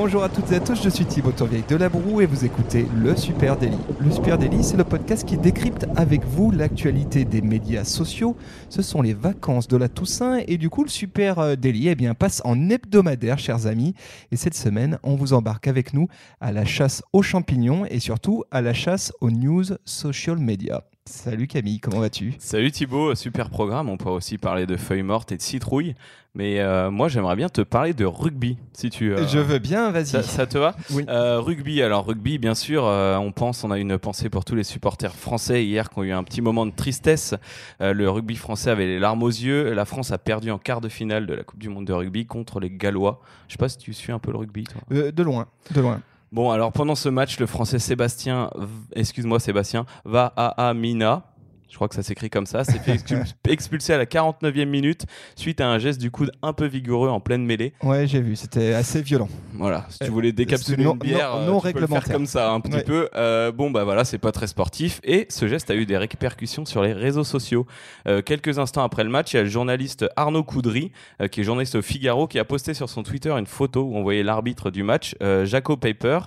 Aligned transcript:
Bonjour 0.00 0.22
à 0.22 0.28
toutes 0.28 0.52
et 0.52 0.54
à 0.54 0.60
tous, 0.60 0.80
je 0.80 0.90
suis 0.90 1.04
Thibaut 1.04 1.32
Tourvieille 1.32 1.64
de 1.68 1.74
La 1.74 1.88
Broue 1.88 2.20
et 2.20 2.26
vous 2.26 2.44
écoutez 2.44 2.86
Le 2.94 3.16
Super 3.16 3.56
Daily. 3.56 3.76
Le 3.98 4.12
Super 4.12 4.38
Daily, 4.38 4.62
c'est 4.62 4.76
le 4.76 4.84
podcast 4.84 5.26
qui 5.26 5.36
décrypte 5.36 5.88
avec 5.96 6.24
vous 6.24 6.52
l'actualité 6.52 7.24
des 7.24 7.42
médias 7.42 7.82
sociaux. 7.82 8.36
Ce 8.68 8.80
sont 8.80 9.02
les 9.02 9.12
vacances 9.12 9.66
de 9.66 9.76
la 9.76 9.88
Toussaint 9.88 10.38
et 10.46 10.56
du 10.56 10.70
coup, 10.70 10.84
le 10.84 10.88
Super 10.88 11.40
euh, 11.40 11.56
Daily 11.56 11.88
eh 11.88 11.96
bien, 11.96 12.14
passe 12.14 12.40
en 12.44 12.70
hebdomadaire, 12.70 13.40
chers 13.40 13.66
amis. 13.66 13.94
Et 14.30 14.36
cette 14.36 14.54
semaine, 14.54 15.00
on 15.02 15.16
vous 15.16 15.32
embarque 15.32 15.66
avec 15.66 15.92
nous 15.92 16.06
à 16.40 16.52
la 16.52 16.64
chasse 16.64 17.02
aux 17.12 17.22
champignons 17.22 17.84
et 17.84 17.98
surtout 17.98 18.44
à 18.52 18.62
la 18.62 18.74
chasse 18.74 19.12
aux 19.20 19.32
news 19.32 19.64
social 19.84 20.38
media. 20.38 20.84
Salut 21.08 21.46
Camille, 21.46 21.80
comment 21.80 22.00
vas-tu? 22.00 22.34
Salut 22.38 22.70
Thibaut, 22.70 23.14
super 23.14 23.48
programme. 23.48 23.88
On 23.88 23.96
pourrait 23.96 24.14
aussi 24.14 24.36
parler 24.36 24.66
de 24.66 24.76
feuilles 24.76 25.02
mortes 25.02 25.32
et 25.32 25.38
de 25.38 25.42
citrouilles. 25.42 25.94
Mais 26.34 26.60
euh, 26.60 26.90
moi, 26.90 27.08
j'aimerais 27.08 27.34
bien 27.34 27.48
te 27.48 27.62
parler 27.62 27.94
de 27.94 28.04
rugby, 28.04 28.58
si 28.74 28.90
tu. 28.90 29.14
euh, 29.14 29.26
Je 29.26 29.38
veux 29.38 29.58
bien, 29.58 29.90
vas-y. 29.90 30.06
Ça, 30.06 30.22
ça 30.22 30.46
te 30.46 30.58
va? 30.58 30.76
Oui. 30.90 31.06
Euh, 31.08 31.40
Rugby, 31.40 31.82
alors 31.82 32.04
rugby, 32.06 32.36
bien 32.38 32.54
sûr, 32.54 32.84
euh, 32.84 33.16
on 33.16 33.32
pense, 33.32 33.64
on 33.64 33.70
a 33.70 33.78
une 33.78 33.96
pensée 33.98 34.28
pour 34.28 34.44
tous 34.44 34.54
les 34.54 34.64
supporters 34.64 35.14
français 35.14 35.64
hier 35.64 35.88
qui 35.88 35.98
ont 35.98 36.04
eu 36.04 36.12
un 36.12 36.22
petit 36.24 36.42
moment 36.42 36.66
de 36.66 36.72
tristesse. 36.72 37.34
Le 37.80 38.10
rugby 38.10 38.36
français 38.36 38.70
avait 38.70 38.86
les 38.86 38.98
larmes 38.98 39.22
aux 39.22 39.28
yeux. 39.28 39.72
La 39.72 39.86
France 39.86 40.12
a 40.12 40.18
perdu 40.18 40.50
en 40.50 40.58
quart 40.58 40.82
de 40.82 40.90
finale 40.90 41.26
de 41.26 41.32
la 41.32 41.42
Coupe 41.42 41.58
du 41.58 41.70
Monde 41.70 41.86
de 41.86 41.92
rugby 41.94 42.26
contre 42.26 42.60
les 42.60 42.70
Gallois. 42.70 43.22
Je 43.48 43.54
sais 43.54 43.58
pas 43.58 43.70
si 43.70 43.78
tu 43.78 43.94
suis 43.94 44.12
un 44.12 44.18
peu 44.18 44.30
le 44.30 44.36
rugby, 44.36 44.64
toi. 44.64 44.82
De 44.90 45.22
loin, 45.22 45.46
de 45.74 45.80
loin. 45.80 46.02
Bon, 46.30 46.50
alors 46.50 46.72
pendant 46.72 46.94
ce 46.94 47.08
match, 47.08 47.40
le 47.40 47.46
français 47.46 47.78
Sébastien, 47.78 48.50
excuse-moi 48.94 49.40
Sébastien, 49.40 49.86
va 50.04 50.32
à 50.36 50.68
Amina. 50.68 51.22
Je 51.70 51.74
crois 51.74 51.86
que 51.88 51.94
ça 51.94 52.02
s'écrit 52.02 52.30
comme 52.30 52.46
ça. 52.46 52.64
S'est 52.64 52.78
fait 52.78 52.94
expul- 52.94 53.24
expulser 53.48 53.92
à 53.92 53.98
la 53.98 54.06
49e 54.06 54.64
minute 54.64 55.04
suite 55.36 55.60
à 55.60 55.68
un 55.68 55.78
geste 55.78 56.00
du 56.00 56.10
coude 56.10 56.32
un 56.42 56.52
peu 56.54 56.66
vigoureux 56.66 57.08
en 57.10 57.20
pleine 57.20 57.44
mêlée. 57.44 57.74
Ouais, 57.82 58.06
j'ai 58.06 58.20
vu, 58.22 58.36
c'était 58.36 58.72
assez 58.72 59.02
violent. 59.02 59.28
Voilà, 59.54 59.86
si 59.90 59.98
tu 59.98 60.04
Euh, 60.06 60.08
voulais 60.10 60.32
décapsuler 60.32 60.82
non- 60.84 60.94
une 60.94 60.98
bière, 60.98 61.32
non- 61.36 61.40
euh, 61.42 61.46
non 61.46 61.60
tu 61.60 61.72
peux 61.72 61.80
le 61.80 61.86
faire 61.86 62.04
comme 62.04 62.26
ça 62.26 62.50
un 62.52 62.60
petit 62.60 62.76
Ouais. 62.76 62.84
peu. 62.84 63.08
Euh, 63.14 63.52
bon, 63.52 63.70
bah 63.70 63.84
voilà, 63.84 64.04
c'est 64.04 64.18
pas 64.18 64.32
très 64.32 64.46
sportif. 64.46 65.00
Et 65.04 65.26
ce 65.28 65.46
geste 65.46 65.70
a 65.70 65.74
eu 65.74 65.84
des 65.84 65.98
répercussions 65.98 66.64
sur 66.64 66.82
les 66.82 66.92
réseaux 66.94 67.24
sociaux. 67.24 67.66
Euh, 68.06 68.22
quelques 68.22 68.58
instants 68.58 68.82
après 68.82 69.04
le 69.04 69.10
match, 69.10 69.34
il 69.34 69.36
y 69.36 69.40
a 69.40 69.42
le 69.42 69.48
journaliste 69.50 70.06
Arnaud 70.16 70.44
Coudry, 70.44 70.90
euh, 71.20 71.28
qui 71.28 71.40
est 71.40 71.44
journaliste 71.44 71.74
au 71.74 71.82
Figaro, 71.82 72.26
qui 72.26 72.38
a 72.38 72.44
posté 72.46 72.72
sur 72.72 72.88
son 72.88 73.02
Twitter 73.02 73.30
une 73.38 73.46
photo 73.46 73.82
où 73.82 73.94
on 73.96 74.02
voyait 74.02 74.22
l'arbitre 74.22 74.70
du 74.70 74.82
match, 74.82 75.14
euh, 75.22 75.44
Jaco 75.44 75.76
Paper, 75.76 76.20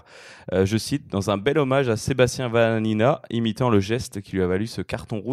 euh, 0.54 0.66
je 0.66 0.78
cite, 0.78 1.10
dans 1.12 1.30
un 1.32 1.38
bel 1.38 1.58
hommage 1.58 1.90
à 1.90 1.98
Sébastien 1.98 2.48
Vanina, 2.50 3.22
imitant 3.32 3.70
le 3.70 3.80
geste 3.80 4.22
qui 4.22 4.36
lui 4.36 4.44
a 4.44 4.48
valu 4.48 4.68
ce 4.68 4.82
carton 4.82 5.20
rouge. 5.20 5.31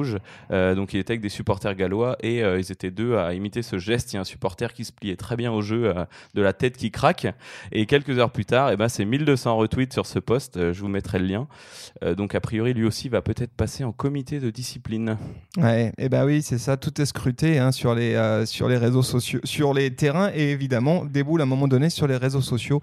Euh, 0.51 0.75
donc 0.75 0.95
il 0.95 1.01
était 1.01 1.13
avec 1.13 1.21
des 1.21 1.29
supporters 1.29 1.75
gallois 1.75 2.17
et 2.21 2.43
euh, 2.43 2.59
ils 2.59 2.73
étaient 2.73 2.91
deux 2.91 3.17
à 3.17 3.35
imiter 3.35 3.63
ce 3.63 3.79
geste. 3.79 4.13
Il 4.13 4.17
y 4.17 4.19
a 4.19 4.21
un 4.21 4.25
supporter 4.25 4.73
qui 4.73 4.85
se 4.85 4.93
pliait 4.93 5.17
très 5.17 5.37
bien 5.37 5.53
au 5.53 5.61
jeu, 5.61 5.89
euh, 5.89 6.05
de 6.35 6.43
la 6.43 6.53
tête 6.53 6.77
qui 6.77 6.91
craque. 6.91 7.27
Et 7.73 7.87
quelques 7.87 8.19
heures 8.19 8.31
plus 8.31 8.45
tard, 8.45 8.71
eh 8.71 8.77
ben, 8.77 8.89
c'est 8.89 9.05
1200 9.05 9.57
retweets 9.57 9.93
sur 9.93 10.07
ce 10.07 10.19
post. 10.19 10.57
Euh, 10.57 10.73
je 10.73 10.81
vous 10.81 10.89
mettrai 10.89 11.19
le 11.19 11.27
lien. 11.27 11.49
Donc 12.17 12.35
a 12.35 12.41
priori, 12.41 12.75
lui 12.75 12.85
aussi 12.85 13.09
va 13.09 13.23
peut-être 13.23 13.53
passer 13.53 13.83
en 13.83 13.93
comité 13.93 14.39
de 14.41 14.51
discipline. 14.51 15.17
Et 15.99 16.09
ben 16.09 16.25
oui, 16.25 16.43
c'est 16.43 16.59
ça, 16.59 16.77
tout 16.77 17.01
est 17.01 17.07
scruté 17.07 17.59
hein, 17.59 17.73
sur, 17.73 17.95
les, 17.95 18.45
sur 18.47 18.69
les 18.69 18.77
réseaux 18.77 19.03
sociaux, 19.03 19.41
sur 19.45 19.75
les 19.75 19.95
terrains 19.95 20.31
et 20.35 20.51
évidemment 20.51 21.05
déboule 21.05 21.41
à 21.41 21.45
un 21.45 21.47
moment 21.47 21.67
donné 21.67 21.91
sur 21.91 22.07
les 22.07 22.17
réseaux 22.17 22.41
sociaux. 22.41 22.81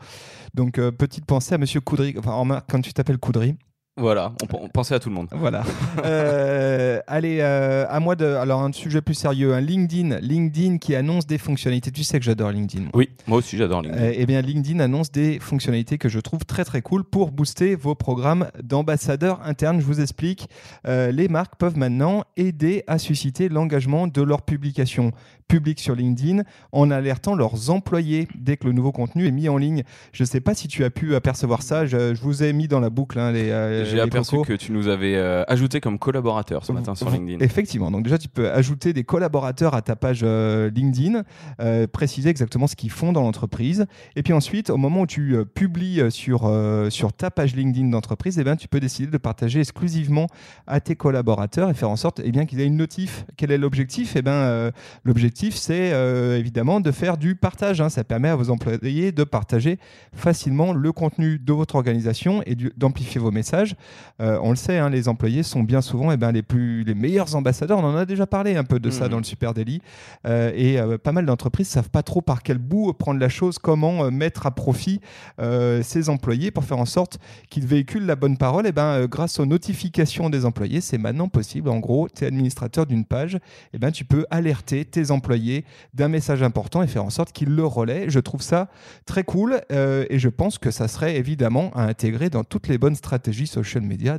Donc 0.53 0.73
petite 0.73 1.25
pensée 1.25 1.55
à 1.55 1.57
Monsieur 1.57 1.79
Coudry, 1.79 2.15
enfin 2.17 2.61
quand 2.69 2.81
tu 2.81 2.93
t'appelles 2.93 3.17
Coudry, 3.17 3.55
Voilà, 3.97 4.33
on, 4.51 4.67
pensait 4.67 4.93
à 4.93 4.99
tout 4.99 5.07
le 5.07 5.15
monde. 5.15 5.27
voilà. 5.31 5.63
Euh, 6.03 6.99
allez, 7.07 7.39
euh, 7.39 7.85
à 7.89 7.99
moi 7.99 8.15
de, 8.15 8.25
alors 8.25 8.61
un 8.61 8.71
sujet 8.71 9.01
plus 9.01 9.13
sérieux, 9.13 9.53
un 9.53 9.61
LinkedIn, 9.61 10.19
LinkedIn 10.19 10.77
qui 10.77 10.93
annonce 10.93 11.25
des 11.25 11.37
fonctionnalités. 11.37 11.89
Tu 11.89 12.03
sais 12.03 12.19
que 12.19 12.25
j'adore 12.25 12.51
LinkedIn. 12.51 12.89
Oui, 12.93 13.09
moi 13.27 13.37
aussi 13.39 13.57
j'adore 13.57 13.81
LinkedIn. 13.81 14.03
Euh, 14.03 14.13
eh 14.13 14.25
bien, 14.25 14.41
LinkedIn 14.41 14.79
annonce 14.79 15.11
des 15.11 15.39
fonctionnalités 15.39 15.97
que 15.97 16.09
je 16.09 16.19
trouve 16.19 16.45
très 16.45 16.65
très 16.65 16.81
cool 16.81 17.03
pour 17.05 17.31
booster 17.31 17.75
vos 17.75 17.95
programmes 17.95 18.49
d'ambassadeurs 18.61 19.41
internes. 19.43 19.79
Je 19.79 19.85
vous 19.85 20.01
explique. 20.01 20.49
Les 20.85 21.27
marques 21.27 21.55
peuvent 21.57 21.77
maintenant 21.77 22.23
aider 22.37 22.83
à 22.87 22.97
susciter 22.97 23.49
l'engagement 23.49 24.07
de 24.07 24.21
leurs 24.21 24.41
publications 24.41 25.11
publiques 25.47 25.79
sur 25.79 25.95
LinkedIn 25.95 26.43
en 26.71 26.91
alertant 26.91 27.35
leurs 27.35 27.69
employés 27.69 28.27
dès 28.35 28.57
que 28.57 28.65
le 28.65 28.73
nouveau 28.73 28.91
contenu 28.91 29.27
est 29.27 29.31
mis 29.31 29.47
en 29.47 29.57
ligne. 29.57 29.83
Je 30.11 30.23
ne 30.23 30.27
sais 30.27 30.41
pas 30.41 30.55
si 30.55 30.67
tu 30.67 30.83
as 30.83 30.89
pu 30.89 31.15
apercevoir 31.15 31.61
ça. 31.61 31.85
Je, 31.85 32.15
je 32.15 32.21
vous 32.21 32.43
ai 32.43 32.51
mis 32.51 32.67
dans 32.67 32.79
la 32.79 32.89
boucle 32.89 33.19
hein, 33.19 33.31
les. 33.31 33.51
Euh, 33.85 33.91
J'ai 33.91 33.99
aperçu 34.01 34.41
que 34.41 34.53
tu 34.53 34.71
nous 34.71 34.87
avais 34.87 35.15
euh, 35.15 35.43
ajouté 35.47 35.79
comme 35.81 35.99
collaborateur 35.99 36.65
ce 36.65 36.71
matin 36.71 36.95
sur 36.95 37.07
Vous- 37.09 37.15
LinkedIn. 37.17 37.43
Effectivement. 37.43 37.91
Donc 37.91 38.03
déjà, 38.03 38.17
tu 38.17 38.27
peux 38.29 38.49
ajouter 38.51 38.93
des 38.93 39.03
collaborateurs 39.03 39.73
à 39.73 39.81
ta 39.81 39.95
page 39.95 40.21
euh, 40.23 40.69
LinkedIn, 40.71 41.23
euh, 41.61 41.87
préciser 41.87 42.29
exactement 42.29 42.67
ce 42.67 42.75
qu'ils 42.75 42.91
font 42.91 43.11
dans 43.13 43.21
l'entreprise. 43.21 43.85
Et 44.15 44.23
puis 44.23 44.33
ensuite, 44.33 44.69
au 44.69 44.77
moment 44.77 45.01
où 45.01 45.07
tu 45.07 45.35
publies 45.53 46.01
sur, 46.09 46.51
sur 46.89 47.13
ta 47.13 47.31
page 47.31 47.55
LinkedIn 47.55 47.89
d'entreprise, 47.89 48.37
eh 48.39 48.43
ben, 48.43 48.55
tu 48.55 48.67
peux 48.67 48.79
décider 48.79 49.11
de 49.11 49.17
partager 49.17 49.59
exclusivement 49.59 50.27
à 50.67 50.79
tes 50.79 50.95
collaborateurs 50.95 51.69
et 51.69 51.73
faire 51.73 51.89
en 51.89 51.95
sorte 51.95 52.21
eh 52.23 52.31
bien, 52.31 52.45
qu'ils 52.45 52.59
aient 52.59 52.65
une 52.67 52.77
notif. 52.77 53.25
Quel 53.37 53.51
est 53.51 53.57
l'objectif? 53.57 54.15
Eh 54.15 54.21
ben, 54.21 54.71
L'objectif, 55.03 55.55
c'est 55.55 55.91
évidemment 56.39 56.79
de 56.79 56.91
faire 56.91 57.17
du 57.17 57.35
partage. 57.35 57.81
hein. 57.81 57.89
Ça 57.89 58.03
permet 58.03 58.29
à 58.29 58.35
vos 58.35 58.49
employés 58.49 59.11
de 59.11 59.23
partager 59.23 59.79
facilement 60.13 60.73
le 60.73 60.91
contenu 60.91 61.39
de 61.39 61.53
votre 61.53 61.75
organisation 61.75 62.41
et 62.45 62.55
d'amplifier 62.77 63.19
vos 63.19 63.31
messages. 63.31 63.74
Euh, 64.21 64.39
on 64.41 64.49
le 64.49 64.55
sait, 64.55 64.77
hein, 64.77 64.89
les 64.89 65.07
employés 65.07 65.43
sont 65.43 65.63
bien 65.63 65.81
souvent 65.81 66.11
eh 66.11 66.17
ben, 66.17 66.31
les, 66.31 66.43
plus, 66.43 66.83
les 66.83 66.95
meilleurs 66.95 67.35
ambassadeurs. 67.35 67.79
On 67.79 67.83
en 67.83 67.95
a 67.95 68.05
déjà 68.05 68.25
parlé 68.25 68.55
un 68.55 68.63
peu 68.63 68.79
de 68.79 68.89
ça 68.89 69.05
Mhm. 69.05 69.11
dans 69.11 69.17
le 69.17 69.23
Super 69.23 69.53
Daily. 69.53 69.81
Euh, 70.25 70.51
et 70.55 70.79
euh, 70.79 70.97
pas 70.97 71.11
mal 71.11 71.25
d'entreprises 71.25 71.67
savent 71.67 71.89
pas 71.89 72.03
trop 72.03 72.21
par 72.21 72.43
quel 72.43 72.57
bout 72.57 72.93
prendre 72.93 73.19
la 73.19 73.29
chose, 73.29 73.59
comment 73.59 74.09
mettre 74.11 74.45
à 74.45 74.51
profit 74.51 75.01
ces 75.81 76.09
employés 76.09 76.51
pour 76.51 76.63
faire 76.63 76.77
en 76.77 76.85
sorte 76.85 77.19
qu'ils 77.49 77.65
véhiculent 77.65 78.05
la 78.05 78.15
bonne 78.15 78.37
parole. 78.37 78.67
Et 78.67 78.71
ben, 78.71 78.83
euh, 78.83 79.07
grâce 79.07 79.39
aux 79.39 79.45
notifications 79.45 80.29
des 80.29 80.45
employés, 80.45 80.81
c'est 80.81 80.97
maintenant 80.97 81.27
possible. 81.27 81.69
En 81.69 81.79
gros, 81.79 82.07
tu 82.09 82.23
es 82.23 82.27
administrateur 82.27 82.85
d'une 82.85 83.05
page, 83.05 83.37
et 83.73 83.77
ben, 83.77 83.91
tu 83.91 84.05
peux 84.05 84.25
alerter 84.29 84.85
tes 84.85 85.11
employés 85.11 85.65
d'un 85.93 86.07
message 86.07 86.43
important 86.43 86.81
et 86.81 86.87
faire 86.87 87.03
en 87.03 87.09
sorte 87.09 87.31
qu'ils 87.31 87.49
le 87.49 87.65
relaient. 87.65 88.09
Je 88.09 88.19
trouve 88.19 88.41
ça 88.41 88.69
très 89.05 89.23
cool 89.23 89.61
et 89.69 90.19
je 90.19 90.29
pense 90.29 90.57
que 90.57 90.71
ça 90.71 90.87
serait 90.87 91.15
évidemment 91.15 91.71
à 91.75 91.83
intégrer 91.83 92.29
dans 92.29 92.43
toutes 92.43 92.67
les 92.67 92.77
bonnes 92.77 92.95
stratégies 92.95 93.47
social 93.65 93.83
media. 93.83 94.17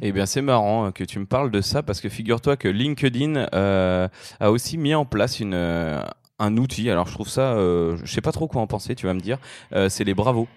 Eh 0.00 0.12
bien, 0.12 0.26
c'est 0.26 0.42
marrant 0.42 0.86
euh, 0.86 0.90
que 0.90 1.04
tu 1.04 1.18
me 1.18 1.26
parles 1.26 1.50
de 1.50 1.60
ça 1.60 1.82
parce 1.82 2.00
que 2.00 2.08
figure-toi 2.08 2.56
que 2.56 2.68
LinkedIn 2.68 3.48
euh, 3.52 4.08
a 4.38 4.50
aussi 4.50 4.78
mis 4.78 4.94
en 4.94 5.04
place 5.04 5.38
euh, 5.42 6.02
un 6.38 6.56
outil. 6.56 6.88
Alors, 6.88 7.06
je 7.08 7.14
trouve 7.14 7.28
ça, 7.28 7.54
je 7.56 8.06
sais 8.06 8.20
pas 8.20 8.32
trop 8.32 8.48
quoi 8.48 8.62
en 8.62 8.66
penser, 8.66 8.94
tu 8.94 9.06
vas 9.06 9.14
me 9.14 9.20
dire. 9.20 9.38
C'est 9.88 10.04
les 10.04 10.14
bravos. 10.14 10.48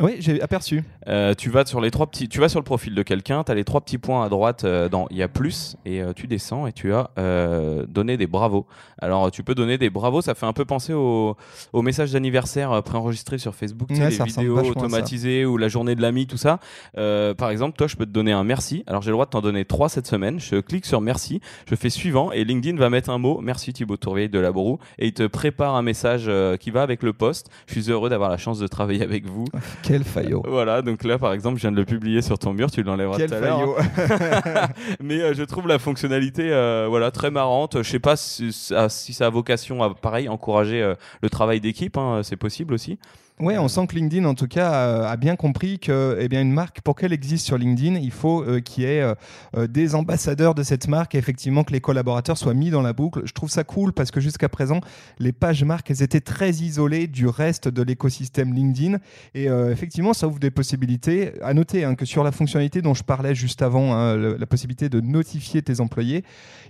Oui, 0.00 0.16
j'ai 0.18 0.42
aperçu. 0.42 0.82
Euh, 1.06 1.34
tu 1.34 1.50
vas 1.50 1.64
sur 1.64 1.80
les 1.80 1.92
trois 1.92 2.08
petits, 2.08 2.28
tu 2.28 2.40
vas 2.40 2.48
sur 2.48 2.58
le 2.58 2.64
profil 2.64 2.96
de 2.96 3.02
quelqu'un, 3.02 3.44
tu 3.44 3.52
as 3.52 3.54
les 3.54 3.62
trois 3.62 3.80
petits 3.80 3.98
points 3.98 4.24
à 4.24 4.28
droite 4.28 4.64
euh, 4.64 4.88
dans 4.88 5.06
il 5.10 5.16
y 5.18 5.22
a 5.22 5.28
plus 5.28 5.76
et 5.84 6.02
euh, 6.02 6.12
tu 6.12 6.26
descends 6.26 6.66
et 6.66 6.72
tu 6.72 6.92
as 6.92 7.10
euh, 7.16 7.86
donné 7.86 8.16
des 8.16 8.26
bravos. 8.26 8.66
Alors 9.00 9.30
tu 9.30 9.44
peux 9.44 9.54
donner 9.54 9.78
des 9.78 9.90
bravos, 9.90 10.20
ça 10.20 10.34
fait 10.34 10.46
un 10.46 10.52
peu 10.52 10.64
penser 10.64 10.92
au, 10.94 11.36
au 11.72 11.82
message 11.82 12.10
d'anniversaire 12.10 12.72
euh, 12.72 12.80
préenregistré 12.80 13.38
sur 13.38 13.54
Facebook, 13.54 13.88
Ouais, 13.90 14.10
les 14.10 14.16
vidéos 14.24 14.56
automatisées 14.70 15.44
ou 15.46 15.56
la 15.58 15.68
journée 15.68 15.94
de 15.94 16.02
l'ami, 16.02 16.26
tout 16.26 16.38
ça. 16.38 16.58
Euh, 16.98 17.32
par 17.34 17.50
exemple, 17.50 17.76
toi 17.76 17.86
je 17.86 17.94
peux 17.94 18.06
te 18.06 18.10
donner 18.10 18.32
un 18.32 18.42
merci. 18.42 18.82
Alors 18.88 19.00
j'ai 19.02 19.10
le 19.10 19.14
droit 19.14 19.26
de 19.26 19.30
t'en 19.30 19.42
donner 19.42 19.64
trois 19.64 19.88
cette 19.88 20.08
semaine. 20.08 20.40
Je 20.40 20.56
clique 20.56 20.86
sur 20.86 21.00
merci, 21.02 21.40
je 21.70 21.76
fais 21.76 21.90
suivant 21.90 22.32
et 22.32 22.42
LinkedIn 22.42 22.76
va 22.78 22.90
mettre 22.90 23.10
un 23.10 23.18
mot 23.18 23.40
merci 23.40 23.72
Thibaut 23.72 23.96
Tourvieille 23.96 24.28
de 24.28 24.40
la 24.40 24.50
Broue 24.50 24.78
et 24.98 25.06
il 25.06 25.12
te 25.12 25.26
prépare 25.28 25.76
un 25.76 25.82
message 25.82 26.24
euh, 26.26 26.56
qui 26.56 26.72
va 26.72 26.82
avec 26.82 27.04
le 27.04 27.12
post. 27.12 27.48
Je 27.68 27.80
suis 27.80 27.92
heureux 27.92 28.10
d'avoir 28.10 28.28
la 28.28 28.38
chance 28.38 28.58
de 28.58 28.66
travailler 28.66 29.02
avec 29.04 29.26
vous. 29.26 29.44
Quel 29.86 30.02
faillot. 30.04 30.42
Voilà, 30.46 30.80
donc 30.82 31.04
là 31.04 31.18
par 31.18 31.32
exemple, 31.32 31.56
je 31.56 31.62
viens 31.62 31.72
de 31.72 31.76
le 31.76 31.84
publier 31.84 32.22
sur 32.22 32.38
ton 32.38 32.52
mur, 32.54 32.70
tu 32.70 32.82
l'enlèveras 32.82 33.18
tout 33.18 33.34
à 33.34 33.40
l'heure. 33.40 33.76
faillot. 33.76 33.76
Mais 35.02 35.20
euh, 35.20 35.34
je 35.34 35.42
trouve 35.44 35.68
la 35.68 35.78
fonctionnalité 35.78 36.50
euh, 36.52 36.86
voilà 36.88 37.10
très 37.10 37.30
marrante. 37.30 37.82
Je 37.82 37.88
sais 37.90 37.98
pas 37.98 38.16
si, 38.16 38.52
ça- 38.52 38.88
si 38.88 39.12
ça 39.12 39.26
a 39.26 39.30
vocation 39.30 39.82
à 39.82 39.94
pareil 39.94 40.28
encourager 40.28 40.82
euh, 40.82 40.94
le 41.22 41.30
travail 41.30 41.60
d'équipe, 41.60 41.96
hein, 41.98 42.20
c'est 42.22 42.36
possible 42.36 42.74
aussi. 42.74 42.98
Ouais, 43.40 43.58
on 43.58 43.66
sent 43.66 43.88
que 43.88 43.96
LinkedIn, 43.96 44.24
en 44.26 44.34
tout 44.34 44.46
cas, 44.46 44.70
a, 44.70 45.10
a 45.10 45.16
bien 45.16 45.34
compris 45.34 45.80
que, 45.80 46.16
eh 46.20 46.28
bien, 46.28 46.40
une 46.40 46.52
marque, 46.52 46.82
pour 46.82 46.94
qu'elle 46.94 47.12
existe 47.12 47.44
sur 47.44 47.58
LinkedIn, 47.58 47.96
il 47.96 48.12
faut 48.12 48.44
euh, 48.44 48.60
qu'il 48.60 48.84
y 48.84 48.86
ait 48.86 49.00
euh, 49.00 49.16
euh, 49.56 49.66
des 49.66 49.96
ambassadeurs 49.96 50.54
de 50.54 50.62
cette 50.62 50.86
marque 50.86 51.16
et 51.16 51.18
effectivement 51.18 51.64
que 51.64 51.72
les 51.72 51.80
collaborateurs 51.80 52.38
soient 52.38 52.54
mis 52.54 52.70
dans 52.70 52.80
la 52.80 52.92
boucle. 52.92 53.22
Je 53.24 53.32
trouve 53.32 53.50
ça 53.50 53.64
cool 53.64 53.92
parce 53.92 54.12
que 54.12 54.20
jusqu'à 54.20 54.48
présent, 54.48 54.78
les 55.18 55.32
pages 55.32 55.64
marques, 55.64 55.90
elles 55.90 56.04
étaient 56.04 56.20
très 56.20 56.50
isolées 56.50 57.08
du 57.08 57.26
reste 57.26 57.66
de 57.66 57.82
l'écosystème 57.82 58.54
LinkedIn. 58.54 58.98
Et 59.34 59.50
euh, 59.50 59.72
effectivement, 59.72 60.12
ça 60.12 60.28
ouvre 60.28 60.38
des 60.38 60.52
possibilités. 60.52 61.32
À 61.42 61.54
noter 61.54 61.82
hein, 61.82 61.96
que 61.96 62.04
sur 62.04 62.22
la 62.22 62.30
fonctionnalité 62.30 62.82
dont 62.82 62.94
je 62.94 63.02
parlais 63.02 63.34
juste 63.34 63.62
avant, 63.62 63.94
hein, 63.94 64.16
la 64.16 64.46
possibilité 64.46 64.88
de 64.88 65.00
notifier 65.00 65.60
tes 65.60 65.80
employés, 65.80 66.22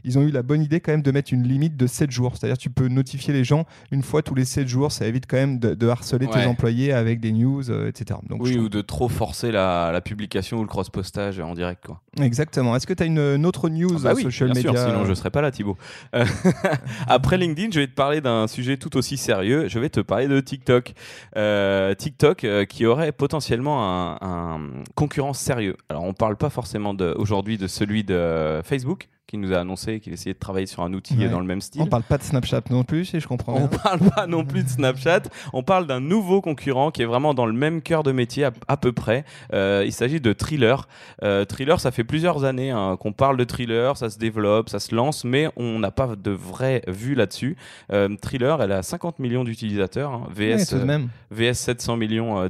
ils 0.02 0.18
ont 0.18 0.22
eu 0.22 0.30
la 0.30 0.42
bonne 0.42 0.62
idée 0.62 0.80
quand 0.80 0.92
même 0.92 1.02
de 1.02 1.10
mettre 1.10 1.34
une 1.34 1.46
limite 1.46 1.76
de 1.76 1.86
7 1.86 2.10
jours. 2.10 2.38
C'est-à-dire 2.38 2.56
tu 2.56 2.70
peux 2.70 2.88
notifier 2.88 3.34
les 3.34 3.44
gens 3.44 3.66
une 3.90 4.02
fois 4.02 4.22
tous 4.22 4.34
les 4.34 4.46
7 4.46 4.66
jours. 4.66 4.92
Ça 4.92 5.06
évite 5.06 5.26
quand 5.28 5.36
même 5.36 5.58
de, 5.58 5.88
harceler 5.88 6.26
tes 6.26 6.53
Ouais, 6.53 6.53
employés 6.54 6.92
avec 6.92 7.20
des 7.20 7.32
news, 7.32 7.70
euh, 7.70 7.88
etc. 7.88 8.18
Donc, 8.28 8.42
oui, 8.42 8.56
ou 8.58 8.68
de 8.68 8.80
trop 8.80 9.08
forcer 9.08 9.52
la, 9.52 9.90
la 9.92 10.00
publication 10.00 10.58
ou 10.58 10.62
le 10.62 10.68
cross-postage 10.68 11.40
en 11.40 11.54
direct. 11.54 11.84
Quoi. 11.84 12.00
Exactement. 12.20 12.74
Est-ce 12.76 12.86
que 12.86 12.94
tu 12.94 13.02
as 13.02 13.06
une, 13.06 13.18
une 13.18 13.46
autre 13.46 13.68
news 13.68 13.96
Ah 13.98 14.10
bah 14.10 14.12
oui, 14.14 14.22
social 14.22 14.52
bien 14.52 14.60
sûr, 14.60 14.72
media 14.72 14.86
sinon 14.86 15.04
je 15.04 15.14
serais 15.14 15.30
pas 15.30 15.42
là, 15.42 15.50
Thibaut. 15.50 15.76
Euh, 16.14 16.24
Après 17.06 17.36
LinkedIn, 17.36 17.70
je 17.72 17.80
vais 17.80 17.86
te 17.86 17.94
parler 17.94 18.20
d'un 18.20 18.46
sujet 18.46 18.76
tout 18.76 18.96
aussi 18.96 19.16
sérieux. 19.16 19.68
Je 19.68 19.78
vais 19.78 19.90
te 19.90 20.00
parler 20.00 20.28
de 20.28 20.40
TikTok. 20.40 20.94
Euh, 21.36 21.94
TikTok 21.94 22.46
qui 22.68 22.86
aurait 22.86 23.12
potentiellement 23.12 23.84
un, 23.84 24.18
un 24.20 24.60
concurrent 24.94 25.34
sérieux. 25.34 25.76
Alors, 25.88 26.04
on 26.04 26.14
parle 26.14 26.36
pas 26.36 26.50
forcément 26.50 26.94
aujourd'hui 27.16 27.58
de 27.58 27.66
celui 27.66 28.04
de 28.04 28.60
Facebook 28.64 29.08
qui 29.26 29.38
nous 29.38 29.52
a 29.52 29.58
annoncé 29.58 30.00
qu'il 30.00 30.12
essayait 30.12 30.34
de 30.34 30.38
travailler 30.38 30.66
sur 30.66 30.82
un 30.82 30.92
outil 30.92 31.16
Ouais. 31.16 31.28
dans 31.28 31.40
le 31.40 31.46
même 31.46 31.60
style. 31.60 31.80
On 31.82 31.86
parle 31.86 32.02
pas 32.02 32.18
de 32.18 32.22
Snapchat 32.22 32.62
non 32.70 32.82
plus, 32.84 33.04
si 33.06 33.20
je 33.20 33.26
comprends. 33.28 33.54
On 33.54 33.66
bien. 33.66 33.78
parle 33.82 34.00
pas 34.10 34.26
non 34.26 34.44
plus 34.44 34.64
de 34.64 34.68
Snapchat, 34.68 35.22
on 35.52 35.62
parle 35.62 35.86
d'un 35.86 36.00
nouveau 36.00 36.40
concurrent 36.40 36.90
qui 36.90 37.02
est 37.02 37.06
vraiment 37.06 37.34
dans 37.34 37.46
le 37.46 37.52
même 37.52 37.80
cœur 37.82 38.02
de 38.02 38.12
métier 38.12 38.44
à, 38.44 38.52
à 38.68 38.76
peu 38.76 38.92
près. 38.92 39.24
Euh, 39.52 39.82
il 39.86 39.92
s'agit 39.92 40.20
de 40.20 40.32
Thriller. 40.32 40.88
Euh, 41.22 41.44
Thriller, 41.44 41.80
ça 41.80 41.90
fait 41.90 42.04
plusieurs 42.04 42.44
années 42.44 42.70
hein, 42.70 42.96
qu'on 42.98 43.12
parle 43.12 43.36
de 43.36 43.44
Thriller, 43.44 43.96
ça 43.96 44.10
se 44.10 44.18
développe, 44.18 44.68
ça 44.68 44.78
se 44.80 44.94
lance, 44.94 45.24
mais 45.24 45.48
on 45.56 45.78
n'a 45.78 45.90
pas 45.90 46.14
de 46.16 46.30
vraie 46.30 46.82
vue 46.88 47.14
là-dessus. 47.14 47.56
Euh, 47.92 48.08
Thriller, 48.20 48.60
elle 48.62 48.72
a 48.72 48.82
50 48.82 49.18
millions 49.20 49.44
d'utilisateurs, 49.44 50.12
hein, 50.12 50.28
VS, 50.34 50.74
même. 50.84 51.08
VS 51.30 51.54
700 51.54 51.96
millions 51.96 52.38
euh, 52.40 52.48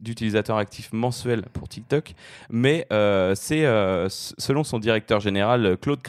d'utilisateurs 0.00 0.56
actifs 0.56 0.92
mensuels 0.92 1.42
pour 1.52 1.68
TikTok. 1.68 2.14
Mais 2.50 2.86
euh, 2.92 3.34
c'est, 3.34 3.64
selon 4.38 4.64
son 4.64 4.78
directeur 4.78 5.20
général, 5.20 5.76
Claude 5.80 6.02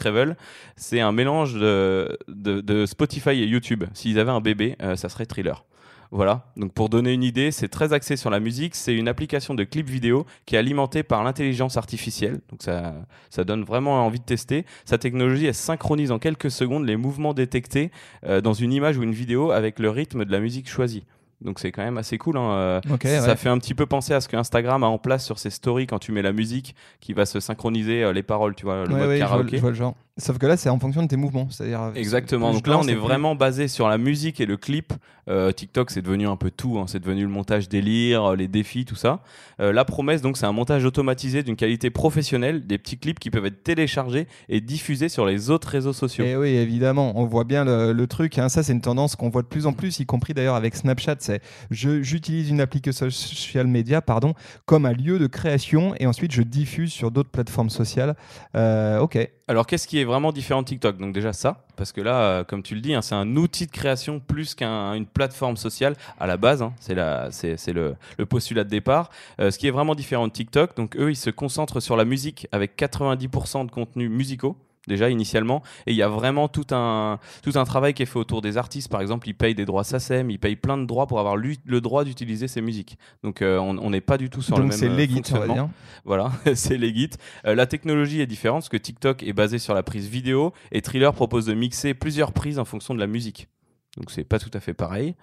C'est 0.76 1.00
un 1.00 1.12
mélange 1.12 1.54
de, 1.54 2.84
Spotify 2.86 3.30
et 3.30 3.46
YouTube. 3.46 3.84
S'ils 3.94 4.18
avaient 4.18 4.30
un 4.30 4.40
bébé, 4.40 4.76
euh, 4.82 4.96
ça 4.96 5.08
serait 5.08 5.26
Thriller. 5.26 5.64
Voilà, 6.12 6.50
donc 6.56 6.72
pour 6.72 6.88
donner 6.88 7.12
une 7.12 7.22
idée, 7.22 7.52
c'est 7.52 7.68
très 7.68 7.92
axé 7.92 8.16
sur 8.16 8.30
la 8.30 8.40
musique. 8.40 8.74
C'est 8.74 8.94
une 8.94 9.06
application 9.06 9.54
de 9.54 9.62
clip 9.62 9.88
vidéo 9.88 10.26
qui 10.44 10.56
est 10.56 10.58
alimentée 10.58 11.04
par 11.04 11.22
l'intelligence 11.22 11.76
artificielle. 11.76 12.40
Donc 12.50 12.62
ça, 12.62 12.94
ça 13.30 13.44
donne 13.44 13.62
vraiment 13.62 14.04
envie 14.04 14.18
de 14.18 14.24
tester. 14.24 14.66
Sa 14.84 14.98
technologie, 14.98 15.46
elle 15.46 15.54
synchronise 15.54 16.10
en 16.10 16.18
quelques 16.18 16.50
secondes 16.50 16.84
les 16.84 16.96
mouvements 16.96 17.32
détectés 17.32 17.92
euh, 18.26 18.40
dans 18.40 18.54
une 18.54 18.72
image 18.72 18.98
ou 18.98 19.04
une 19.04 19.12
vidéo 19.12 19.52
avec 19.52 19.78
le 19.78 19.88
rythme 19.88 20.24
de 20.24 20.32
la 20.32 20.40
musique 20.40 20.68
choisie. 20.68 21.04
Donc 21.42 21.58
c'est 21.58 21.72
quand 21.72 21.82
même 21.82 21.96
assez 21.98 22.18
cool. 22.18 22.36
hein, 22.36 22.50
euh, 22.52 22.80
ça 23.20 23.28
ouais. 23.28 23.36
fait 23.36 23.48
un 23.48 23.58
petit 23.58 23.74
peu 23.74 23.86
penser 23.86 24.12
à 24.12 24.20
ce 24.20 24.28
que 24.28 24.36
Instagram 24.36 24.82
a 24.84 24.86
en 24.88 24.98
place 24.98 25.24
sur 25.24 25.38
ses 25.38 25.50
stories 25.50 25.86
quand 25.86 25.98
tu 25.98 26.12
mets 26.12 26.22
la 26.22 26.32
musique 26.32 26.74
qui 27.00 27.12
va 27.14 27.24
se 27.26 27.40
synchroniser 27.40 28.02
euh, 28.04 28.12
les 28.12 28.22
paroles, 28.22 28.54
tu 28.54 28.64
vois, 28.64 28.84
le 28.84 28.92
Ouais, 28.92 29.00
mode 29.00 29.08
ouais, 29.08 29.14
je, 29.18 29.20
vois, 29.24 29.28
karaoké. 29.28 29.56
je 29.56 29.60
vois 29.62 29.70
le 29.70 29.76
genre. 29.76 29.94
Sauf 30.18 30.36
que 30.38 30.46
là, 30.46 30.56
c'est 30.58 30.68
en 30.68 30.78
fonction 30.78 31.02
de 31.02 31.08
tes 31.08 31.16
mouvements. 31.16 31.48
C'est-à-dire, 31.50 31.80
euh, 31.82 31.92
Exactement. 31.94 32.52
Donc 32.52 32.66
là, 32.66 32.78
on 32.78 32.86
est 32.88 32.94
vraiment 32.94 33.34
basé 33.34 33.68
sur 33.68 33.88
la 33.88 33.96
musique 33.96 34.40
et 34.40 34.46
le 34.46 34.56
clip. 34.58 34.92
Euh, 35.28 35.52
TikTok, 35.52 35.90
c'est 35.90 36.02
devenu 36.02 36.26
un 36.26 36.36
peu 36.36 36.50
tout. 36.50 36.78
hein. 36.78 36.86
C'est 36.88 36.98
devenu 36.98 37.22
le 37.22 37.28
montage 37.28 37.68
délire, 37.68 38.32
euh, 38.32 38.36
les 38.36 38.48
défis, 38.48 38.84
tout 38.84 38.96
ça. 38.96 39.20
Euh, 39.60 39.72
la 39.72 39.84
promesse, 39.84 40.20
donc, 40.20 40.36
c'est 40.36 40.44
un 40.46 40.52
montage 40.52 40.84
automatisé 40.84 41.42
d'une 41.42 41.56
qualité 41.56 41.88
professionnelle, 41.90 42.66
des 42.66 42.76
petits 42.76 42.98
clips 42.98 43.18
qui 43.20 43.30
peuvent 43.30 43.46
être 43.46 43.62
téléchargés 43.62 44.26
et 44.48 44.60
diffusés 44.60 45.08
sur 45.08 45.24
les 45.24 45.48
autres 45.50 45.68
réseaux 45.68 45.92
sociaux. 45.92 46.24
Et 46.24 46.36
oui, 46.36 46.48
évidemment, 46.50 47.12
on 47.18 47.24
voit 47.24 47.44
bien 47.44 47.64
le, 47.64 47.92
le 47.92 48.06
truc. 48.06 48.38
hein. 48.38 48.48
Ça, 48.48 48.62
c'est 48.62 48.72
une 48.72 48.80
tendance 48.80 49.14
qu'on 49.16 49.30
voit 49.30 49.42
de 49.42 49.46
plus 49.46 49.66
en 49.66 49.72
plus, 49.72 50.00
y 50.00 50.06
compris 50.06 50.34
d'ailleurs 50.34 50.56
avec 50.56 50.74
Snapchat. 50.74 51.16
C'est 51.20 51.40
j'utilise 51.70 52.50
une 52.50 52.60
application 52.60 53.08
social 53.10 53.66
media, 53.66 54.02
pardon, 54.02 54.34
comme 54.66 54.84
un 54.84 54.92
lieu 54.92 55.18
de 55.18 55.26
création, 55.28 55.94
et 55.98 56.06
ensuite 56.06 56.32
je 56.32 56.42
diffuse 56.42 56.92
sur 56.92 57.10
d'autres 57.10 57.30
plateformes 57.30 57.70
sociales. 57.70 58.16
Euh, 58.56 58.98
ok. 58.98 59.16
Alors, 59.50 59.66
qu'est-ce 59.66 59.88
qui 59.88 59.98
est 59.98 60.04
vraiment 60.04 60.30
différent 60.30 60.62
de 60.62 60.68
TikTok? 60.68 60.96
Donc 60.98 61.12
déjà 61.12 61.32
ça, 61.32 61.64
parce 61.74 61.90
que 61.90 62.00
là, 62.00 62.20
euh, 62.20 62.44
comme 62.44 62.62
tu 62.62 62.76
le 62.76 62.80
dis, 62.80 62.94
hein, 62.94 63.02
c'est 63.02 63.16
un 63.16 63.34
outil 63.34 63.66
de 63.66 63.72
création 63.72 64.20
plus 64.20 64.54
qu'une 64.54 65.06
plateforme 65.12 65.56
sociale 65.56 65.96
à 66.20 66.28
la 66.28 66.36
base. 66.36 66.62
hein. 66.62 66.72
c'est 66.78 66.94
le, 66.94 67.96
le 68.16 68.26
postulat 68.26 68.62
de 68.62 68.68
départ. 68.68 69.10
Euh, 69.40 69.50
ce 69.50 69.58
qui 69.58 69.66
est 69.66 69.72
vraiment 69.72 69.96
différent 69.96 70.28
de 70.28 70.32
TikTok, 70.32 70.76
donc 70.76 70.94
eux, 70.96 71.10
ils 71.10 71.16
se 71.16 71.30
concentrent 71.30 71.80
sur 71.80 71.96
la 71.96 72.04
musique 72.04 72.46
avec 72.52 72.78
90% 72.78 73.66
de 73.66 73.72
contenus 73.72 74.08
musicaux 74.08 74.56
déjà 74.90 75.08
initialement 75.08 75.62
et 75.86 75.92
il 75.92 75.96
y 75.96 76.02
a 76.02 76.08
vraiment 76.08 76.48
tout 76.48 76.66
un 76.72 77.18
tout 77.42 77.52
un 77.54 77.64
travail 77.64 77.94
qui 77.94 78.02
est 78.02 78.06
fait 78.06 78.18
autour 78.18 78.42
des 78.42 78.58
artistes 78.58 78.90
par 78.90 79.00
exemple 79.00 79.28
ils 79.28 79.34
payent 79.34 79.54
des 79.54 79.64
droits 79.64 79.84
SACEM 79.84 80.30
ils 80.30 80.38
payent 80.38 80.56
plein 80.56 80.76
de 80.76 80.84
droits 80.84 81.06
pour 81.06 81.18
avoir 81.18 81.36
le 81.36 81.80
droit 81.80 82.04
d'utiliser 82.04 82.48
ces 82.48 82.60
musiques 82.60 82.98
donc 83.22 83.40
euh, 83.40 83.58
on 83.58 83.90
n'est 83.90 84.00
pas 84.00 84.18
du 84.18 84.28
tout 84.28 84.42
sur 84.42 84.58
le 84.58 84.64
même 84.64 84.72
c'est 84.72 84.88
euh, 84.88 84.96
legit, 84.96 85.22
on 85.32 85.38
va 85.38 85.48
dire. 85.48 85.68
Voilà, 86.04 86.32
c'est 86.54 86.76
Legit. 86.76 87.10
Euh, 87.46 87.54
la 87.54 87.66
technologie 87.66 88.20
est 88.20 88.26
différente 88.26 88.62
parce 88.62 88.68
que 88.68 88.76
TikTok 88.76 89.22
est 89.22 89.32
basé 89.32 89.58
sur 89.58 89.74
la 89.74 89.82
prise 89.82 90.08
vidéo 90.08 90.52
et 90.72 90.82
Thriller 90.82 91.12
propose 91.12 91.46
de 91.46 91.54
mixer 91.54 91.94
plusieurs 91.94 92.32
prises 92.32 92.58
en 92.58 92.64
fonction 92.64 92.94
de 92.94 93.00
la 93.00 93.06
musique. 93.06 93.48
Donc 93.96 94.10
c'est 94.10 94.24
pas 94.24 94.38
tout 94.38 94.50
à 94.54 94.60
fait 94.60 94.74
pareil. 94.74 95.14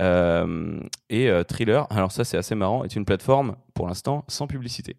Euh, 0.00 0.80
et 1.10 1.30
Thriller, 1.46 1.86
alors 1.90 2.12
ça 2.12 2.24
c'est 2.24 2.36
assez 2.36 2.54
marrant, 2.54 2.84
est 2.84 2.96
une 2.96 3.04
plateforme 3.04 3.56
pour 3.74 3.86
l'instant 3.86 4.24
sans 4.28 4.46
publicité. 4.46 4.96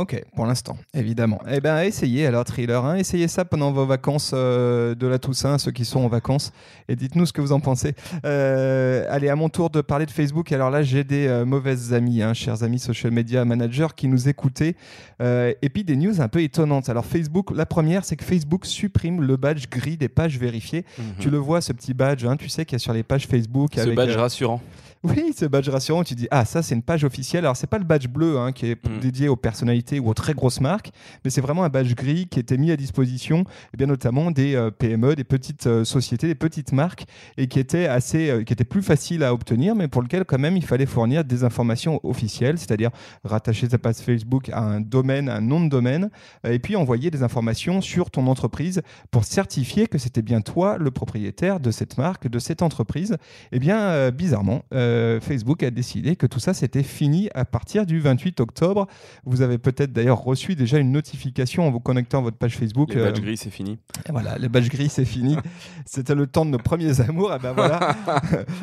Ok, 0.00 0.18
pour 0.34 0.46
l'instant, 0.46 0.78
évidemment. 0.94 1.42
Eh 1.46 1.60
bien, 1.60 1.82
essayez 1.82 2.26
alors, 2.26 2.44
Thriller. 2.44 2.82
hein. 2.82 2.96
essayez 2.96 3.28
ça 3.28 3.44
pendant 3.44 3.70
vos 3.70 3.84
vacances 3.84 4.30
euh, 4.32 4.94
de 4.94 5.06
la 5.06 5.18
Toussaint, 5.18 5.58
ceux 5.58 5.72
qui 5.72 5.84
sont 5.84 6.00
en 6.00 6.08
vacances, 6.08 6.52
et 6.88 6.96
dites-nous 6.96 7.26
ce 7.26 7.34
que 7.34 7.42
vous 7.42 7.52
en 7.52 7.60
pensez. 7.60 7.94
Euh, 8.24 9.04
allez, 9.10 9.28
à 9.28 9.36
mon 9.36 9.50
tour 9.50 9.68
de 9.68 9.82
parler 9.82 10.06
de 10.06 10.10
Facebook. 10.10 10.52
Alors 10.52 10.70
là, 10.70 10.82
j'ai 10.82 11.04
des 11.04 11.26
euh, 11.26 11.44
mauvaises 11.44 11.92
amies, 11.92 12.22
hein, 12.22 12.32
chers 12.32 12.62
amis 12.62 12.78
social 12.78 13.12
media 13.12 13.44
managers, 13.44 13.88
qui 13.94 14.08
nous 14.08 14.26
écoutaient. 14.26 14.74
Et 15.20 15.68
puis 15.68 15.84
des 15.84 15.96
news 15.96 16.22
un 16.22 16.28
peu 16.28 16.40
étonnantes. 16.40 16.88
Alors 16.88 17.04
Facebook, 17.04 17.50
la 17.54 17.66
première, 17.66 18.06
c'est 18.06 18.16
que 18.16 18.24
Facebook 18.24 18.64
supprime 18.64 19.20
le 19.20 19.36
badge 19.36 19.66
gris 19.68 19.98
des 19.98 20.08
pages 20.08 20.38
vérifiées. 20.38 20.86
Tu 21.18 21.28
le 21.28 21.36
vois, 21.36 21.60
ce 21.60 21.74
petit 21.74 21.92
badge, 21.92 22.24
hein, 22.24 22.36
tu 22.38 22.48
sais, 22.48 22.64
qu'il 22.64 22.76
y 22.76 22.76
a 22.76 22.78
sur 22.78 22.94
les 22.94 23.02
pages 23.02 23.26
Facebook. 23.26 23.72
Ce 23.74 23.80
avec, 23.80 23.96
badge 23.96 24.16
rassurant. 24.16 24.62
Oui, 25.02 25.32
ce 25.36 25.46
badge 25.46 25.68
rassurant, 25.68 26.04
tu 26.04 26.14
dis 26.14 26.28
ah 26.30 26.44
ça 26.44 26.62
c'est 26.62 26.74
une 26.74 26.82
page 26.82 27.04
officielle. 27.04 27.44
Alors 27.44 27.56
c'est 27.56 27.66
pas 27.66 27.78
le 27.78 27.84
badge 27.84 28.08
bleu 28.08 28.38
hein, 28.38 28.52
qui 28.52 28.66
est 28.66 28.80
Mm. 28.90 29.00
dédié 29.00 29.28
aux 29.28 29.36
personnalités 29.36 29.98
ou 30.00 30.08
aux 30.08 30.14
très 30.14 30.34
grosses 30.34 30.60
marques, 30.60 30.90
mais 31.24 31.30
c'est 31.30 31.40
vraiment 31.40 31.64
un 31.64 31.68
badge 31.68 31.94
gris 31.94 32.26
qui 32.26 32.38
était 32.38 32.56
mis 32.56 32.70
à 32.70 32.76
disposition, 32.76 33.44
et 33.72 33.76
bien 33.76 33.86
notamment 33.86 34.30
des 34.30 34.54
euh, 34.54 34.70
PME, 34.70 35.14
des 35.16 35.24
petites 35.24 35.66
euh, 35.66 35.84
sociétés, 35.84 36.26
des 36.26 36.34
petites 36.34 36.72
marques, 36.72 37.04
et 37.36 37.46
qui 37.46 37.58
était 37.58 37.86
assez, 37.86 38.30
euh, 38.30 38.42
qui 38.42 38.52
était 38.52 38.64
plus 38.64 38.82
facile 38.82 39.22
à 39.24 39.32
obtenir, 39.32 39.74
mais 39.74 39.88
pour 39.88 40.02
lequel 40.02 40.24
quand 40.24 40.38
même 40.38 40.56
il 40.56 40.64
fallait 40.64 40.86
fournir 40.86 41.24
des 41.24 41.44
informations 41.44 42.00
officielles, 42.02 42.58
c'est-à-dire 42.58 42.90
rattacher 43.24 43.68
sa 43.68 43.78
page 43.78 43.96
Facebook 43.96 44.48
à 44.50 44.60
un 44.60 44.80
domaine, 44.80 45.28
un 45.28 45.40
nom 45.40 45.62
de 45.62 45.68
domaine, 45.68 46.10
et 46.44 46.58
puis 46.58 46.76
envoyer 46.76 47.10
des 47.10 47.22
informations 47.22 47.80
sur 47.80 48.10
ton 48.10 48.26
entreprise 48.26 48.82
pour 49.10 49.24
certifier 49.24 49.86
que 49.86 49.98
c'était 49.98 50.22
bien 50.22 50.40
toi 50.40 50.78
le 50.78 50.90
propriétaire 50.90 51.60
de 51.60 51.70
cette 51.70 51.98
marque, 51.98 52.28
de 52.28 52.38
cette 52.38 52.62
entreprise. 52.62 53.16
Eh 53.52 53.58
bien, 53.58 54.10
bizarrement, 54.10 54.62
euh, 54.72 54.89
Facebook 55.20 55.62
a 55.62 55.70
décidé 55.70 56.16
que 56.16 56.26
tout 56.26 56.40
ça, 56.40 56.54
c'était 56.54 56.82
fini 56.82 57.28
à 57.34 57.44
partir 57.44 57.86
du 57.86 58.00
28 58.00 58.40
octobre. 58.40 58.86
Vous 59.24 59.42
avez 59.42 59.58
peut-être 59.58 59.92
d'ailleurs 59.92 60.20
reçu 60.22 60.54
déjà 60.54 60.78
une 60.78 60.92
notification 60.92 61.66
en 61.66 61.70
vous 61.70 61.80
connectant 61.80 62.18
à 62.18 62.22
votre 62.22 62.36
page 62.36 62.56
Facebook. 62.56 62.94
Les 62.94 63.00
euh, 63.00 63.04
badges 63.10 63.20
gris, 63.20 63.36
c'est 63.36 63.50
fini. 63.50 63.78
et 64.08 64.12
Voilà, 64.12 64.38
le 64.38 64.48
badge 64.48 64.68
gris, 64.68 64.88
c'est 64.88 65.04
fini. 65.04 65.36
C'était 65.86 66.14
le 66.14 66.26
temps 66.26 66.44
de 66.44 66.50
nos 66.50 66.58
premiers 66.58 67.00
amours. 67.00 67.30
Ah 67.32 67.38
ben 67.38 67.52
voilà. 67.52 67.96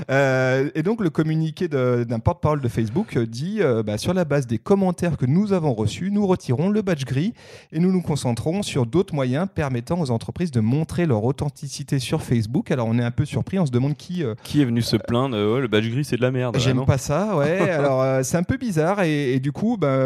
Euh, 0.09 0.69
et 0.75 0.83
donc, 0.83 1.01
le 1.01 1.09
communiqué 1.09 1.67
d'un 1.67 2.19
porte-parole 2.19 2.61
de 2.61 2.67
Facebook 2.67 3.17
euh, 3.17 3.25
dit 3.25 3.57
euh, 3.61 3.83
bah, 3.83 3.97
sur 3.97 4.13
la 4.13 4.25
base 4.25 4.47
des 4.47 4.57
commentaires 4.57 5.17
que 5.17 5.25
nous 5.25 5.53
avons 5.53 5.73
reçus, 5.73 6.11
nous 6.11 6.25
retirons 6.27 6.69
le 6.69 6.81
badge 6.81 7.03
gris 7.05 7.33
et 7.71 7.79
nous 7.79 7.91
nous 7.91 8.01
concentrons 8.01 8.63
sur 8.63 8.85
d'autres 8.85 9.13
moyens 9.13 9.47
permettant 9.53 9.99
aux 9.99 10.11
entreprises 10.11 10.51
de 10.51 10.59
montrer 10.59 11.05
leur 11.05 11.23
authenticité 11.23 11.99
sur 11.99 12.21
Facebook. 12.21 12.71
Alors, 12.71 12.87
on 12.87 12.97
est 12.99 13.03
un 13.03 13.11
peu 13.11 13.25
surpris, 13.25 13.59
on 13.59 13.65
se 13.65 13.71
demande 13.71 13.95
qui. 13.97 14.23
euh, 14.23 14.35
Qui 14.43 14.61
est 14.61 14.65
venu 14.65 14.81
se 14.81 14.95
plaindre 14.97 15.35
euh, 15.35 15.59
Le 15.59 15.67
badge 15.67 15.89
gris, 15.89 16.05
c'est 16.05 16.16
de 16.17 16.21
la 16.21 16.31
merde. 16.31 16.57
J'aime 16.59 16.85
pas 16.85 16.97
ça, 16.97 17.37
ouais. 17.37 17.59
Alors 17.69 18.01
euh, 18.01 18.21
c'est 18.23 18.37
un 18.37 18.43
peu 18.43 18.57
bizarre 18.57 19.01
et, 19.01 19.33
et 19.33 19.39
du 19.39 19.51
coup, 19.51 19.77
bah, 19.77 19.97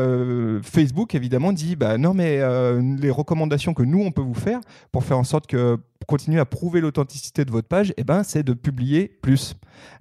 Facebook 0.61 1.15
évidemment 1.15 1.53
dit, 1.53 1.75
bah 1.75 1.97
non 1.97 2.13
mais 2.13 2.39
euh, 2.39 2.81
les 2.99 3.09
recommandations 3.09 3.73
que 3.73 3.83
nous 3.83 4.01
on 4.01 4.11
peut 4.11 4.21
vous 4.21 4.33
faire 4.33 4.59
pour 4.91 5.03
faire 5.03 5.17
en 5.17 5.23
sorte 5.23 5.47
que 5.47 5.77
continuer 6.05 6.39
à 6.39 6.45
prouver 6.45 6.81
l'authenticité 6.81 7.45
de 7.45 7.51
votre 7.51 7.67
page, 7.67 7.93
eh 7.97 8.03
ben 8.03 8.23
c'est 8.23 8.43
de 8.43 8.53
publier 8.53 9.07
plus. 9.21 9.55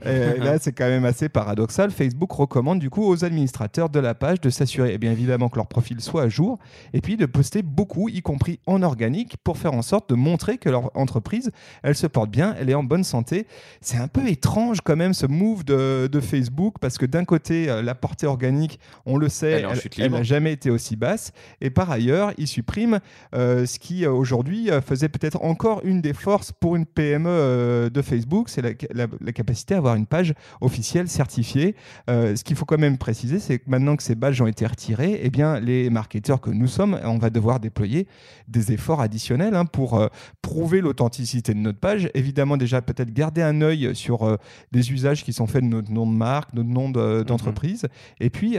Et 0.04 0.34
là 0.38 0.58
c'est 0.58 0.72
quand 0.72 0.88
même 0.88 1.04
assez 1.04 1.28
paradoxal. 1.28 1.90
Facebook 1.90 2.32
recommande 2.32 2.78
du 2.78 2.90
coup 2.90 3.04
aux 3.04 3.24
administrateurs 3.24 3.88
de 3.88 4.00
la 4.00 4.14
page 4.14 4.40
de 4.40 4.50
s'assurer, 4.50 4.92
eh 4.94 4.98
bien 4.98 5.12
évidemment 5.12 5.48
que 5.48 5.56
leur 5.56 5.66
profil 5.66 6.00
soit 6.00 6.22
à 6.22 6.28
jour 6.28 6.58
et 6.92 7.00
puis 7.00 7.16
de 7.16 7.26
poster 7.26 7.62
beaucoup, 7.62 8.08
y 8.08 8.22
compris 8.22 8.60
en 8.66 8.82
organique, 8.82 9.36
pour 9.42 9.58
faire 9.58 9.74
en 9.74 9.82
sorte 9.82 10.10
de 10.10 10.14
montrer 10.14 10.58
que 10.58 10.68
leur 10.68 10.96
entreprise, 10.96 11.50
elle 11.82 11.94
se 11.94 12.06
porte 12.06 12.30
bien, 12.30 12.54
elle 12.58 12.70
est 12.70 12.74
en 12.74 12.82
bonne 12.82 13.04
santé. 13.04 13.46
C'est 13.80 13.98
un 13.98 14.08
peu 14.08 14.26
étrange 14.28 14.80
quand 14.82 14.96
même 14.96 15.14
ce 15.14 15.26
move 15.26 15.64
de, 15.64 16.08
de 16.10 16.20
Facebook 16.20 16.76
parce 16.80 16.98
que 16.98 17.06
d'un 17.06 17.24
côté, 17.24 17.68
euh, 17.68 17.82
la 17.82 17.94
portée 17.94 18.26
organique, 18.26 18.78
on 19.06 19.16
le 19.16 19.28
sait, 19.28 19.64
Elle 19.98 20.12
n'a 20.12 20.22
jamais 20.22 20.52
été 20.52 20.70
aussi 20.70 20.96
basse. 20.96 21.32
Et 21.60 21.70
par 21.70 21.90
ailleurs, 21.90 22.32
ils 22.38 22.46
suppriment 22.46 23.00
euh, 23.34 23.66
ce 23.66 23.78
qui 23.78 24.04
euh, 24.04 24.12
aujourd'hui 24.12 24.70
faisait 24.86 25.08
peut-être 25.08 25.42
encore 25.42 25.80
une 25.84 25.89
des 26.00 26.12
forces 26.14 26.52
pour 26.52 26.76
une 26.76 26.86
PME 26.86 27.28
euh, 27.28 27.90
de 27.90 28.02
Facebook, 28.02 28.48
c'est 28.48 28.62
la, 28.62 28.70
la- 28.94 29.06
la 29.20 29.32
capacité 29.32 29.74
à 29.74 29.78
avoir 29.78 29.96
une 29.96 30.06
page 30.06 30.34
officielle 30.60 31.08
certifiée. 31.08 31.74
Euh, 32.08 32.36
ce 32.36 32.44
qu'il 32.44 32.56
faut 32.56 32.64
quand 32.64 32.78
même 32.78 32.96
préciser, 32.98 33.38
c'est 33.40 33.58
que 33.58 33.68
maintenant 33.68 33.96
que 33.96 34.02
ces 34.02 34.14
badges 34.14 34.40
ont 34.40 34.46
été 34.46 34.66
retirés, 34.66 35.20
eh 35.22 35.30
bien, 35.30 35.58
les 35.58 35.90
marketeurs 35.90 36.40
que 36.40 36.50
nous 36.50 36.68
sommes, 36.68 36.98
on 37.04 37.18
va 37.18 37.30
devoir 37.30 37.58
déployer 37.58 38.06
des 38.46 38.72
efforts 38.72 39.00
additionnels 39.00 39.54
hein, 39.54 39.64
pour 39.64 39.98
euh, 39.98 40.06
prouver 40.42 40.80
l'authenticité 40.80 41.52
de 41.54 41.58
notre 41.58 41.80
page. 41.80 42.08
Évidemment, 42.14 42.56
déjà, 42.56 42.80
peut-être 42.82 43.12
garder 43.12 43.42
un 43.42 43.60
œil 43.60 43.94
sur 43.96 44.38
des 44.70 44.92
usages 44.92 45.24
qui 45.24 45.32
sont 45.32 45.46
faits 45.48 45.64
de 45.64 45.68
notre 45.68 45.90
nom 45.90 46.06
de 46.06 46.16
marque, 46.16 46.52
notre 46.54 46.68
nom 46.68 46.90
de- 46.90 47.22
d'entreprise. 47.24 47.86
Et 48.20 48.30
puis, 48.30 48.56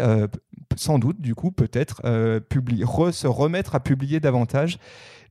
sans 0.76 1.00
doute, 1.00 1.22
du 1.22 1.36
coup, 1.36 1.52
peut-être 1.52 2.02
euh, 2.06 2.40
publier, 2.40 2.84
re- 2.86 3.12
se 3.12 3.28
remettre 3.28 3.76
à 3.76 3.80
publier 3.80 4.20
davantage. 4.20 4.78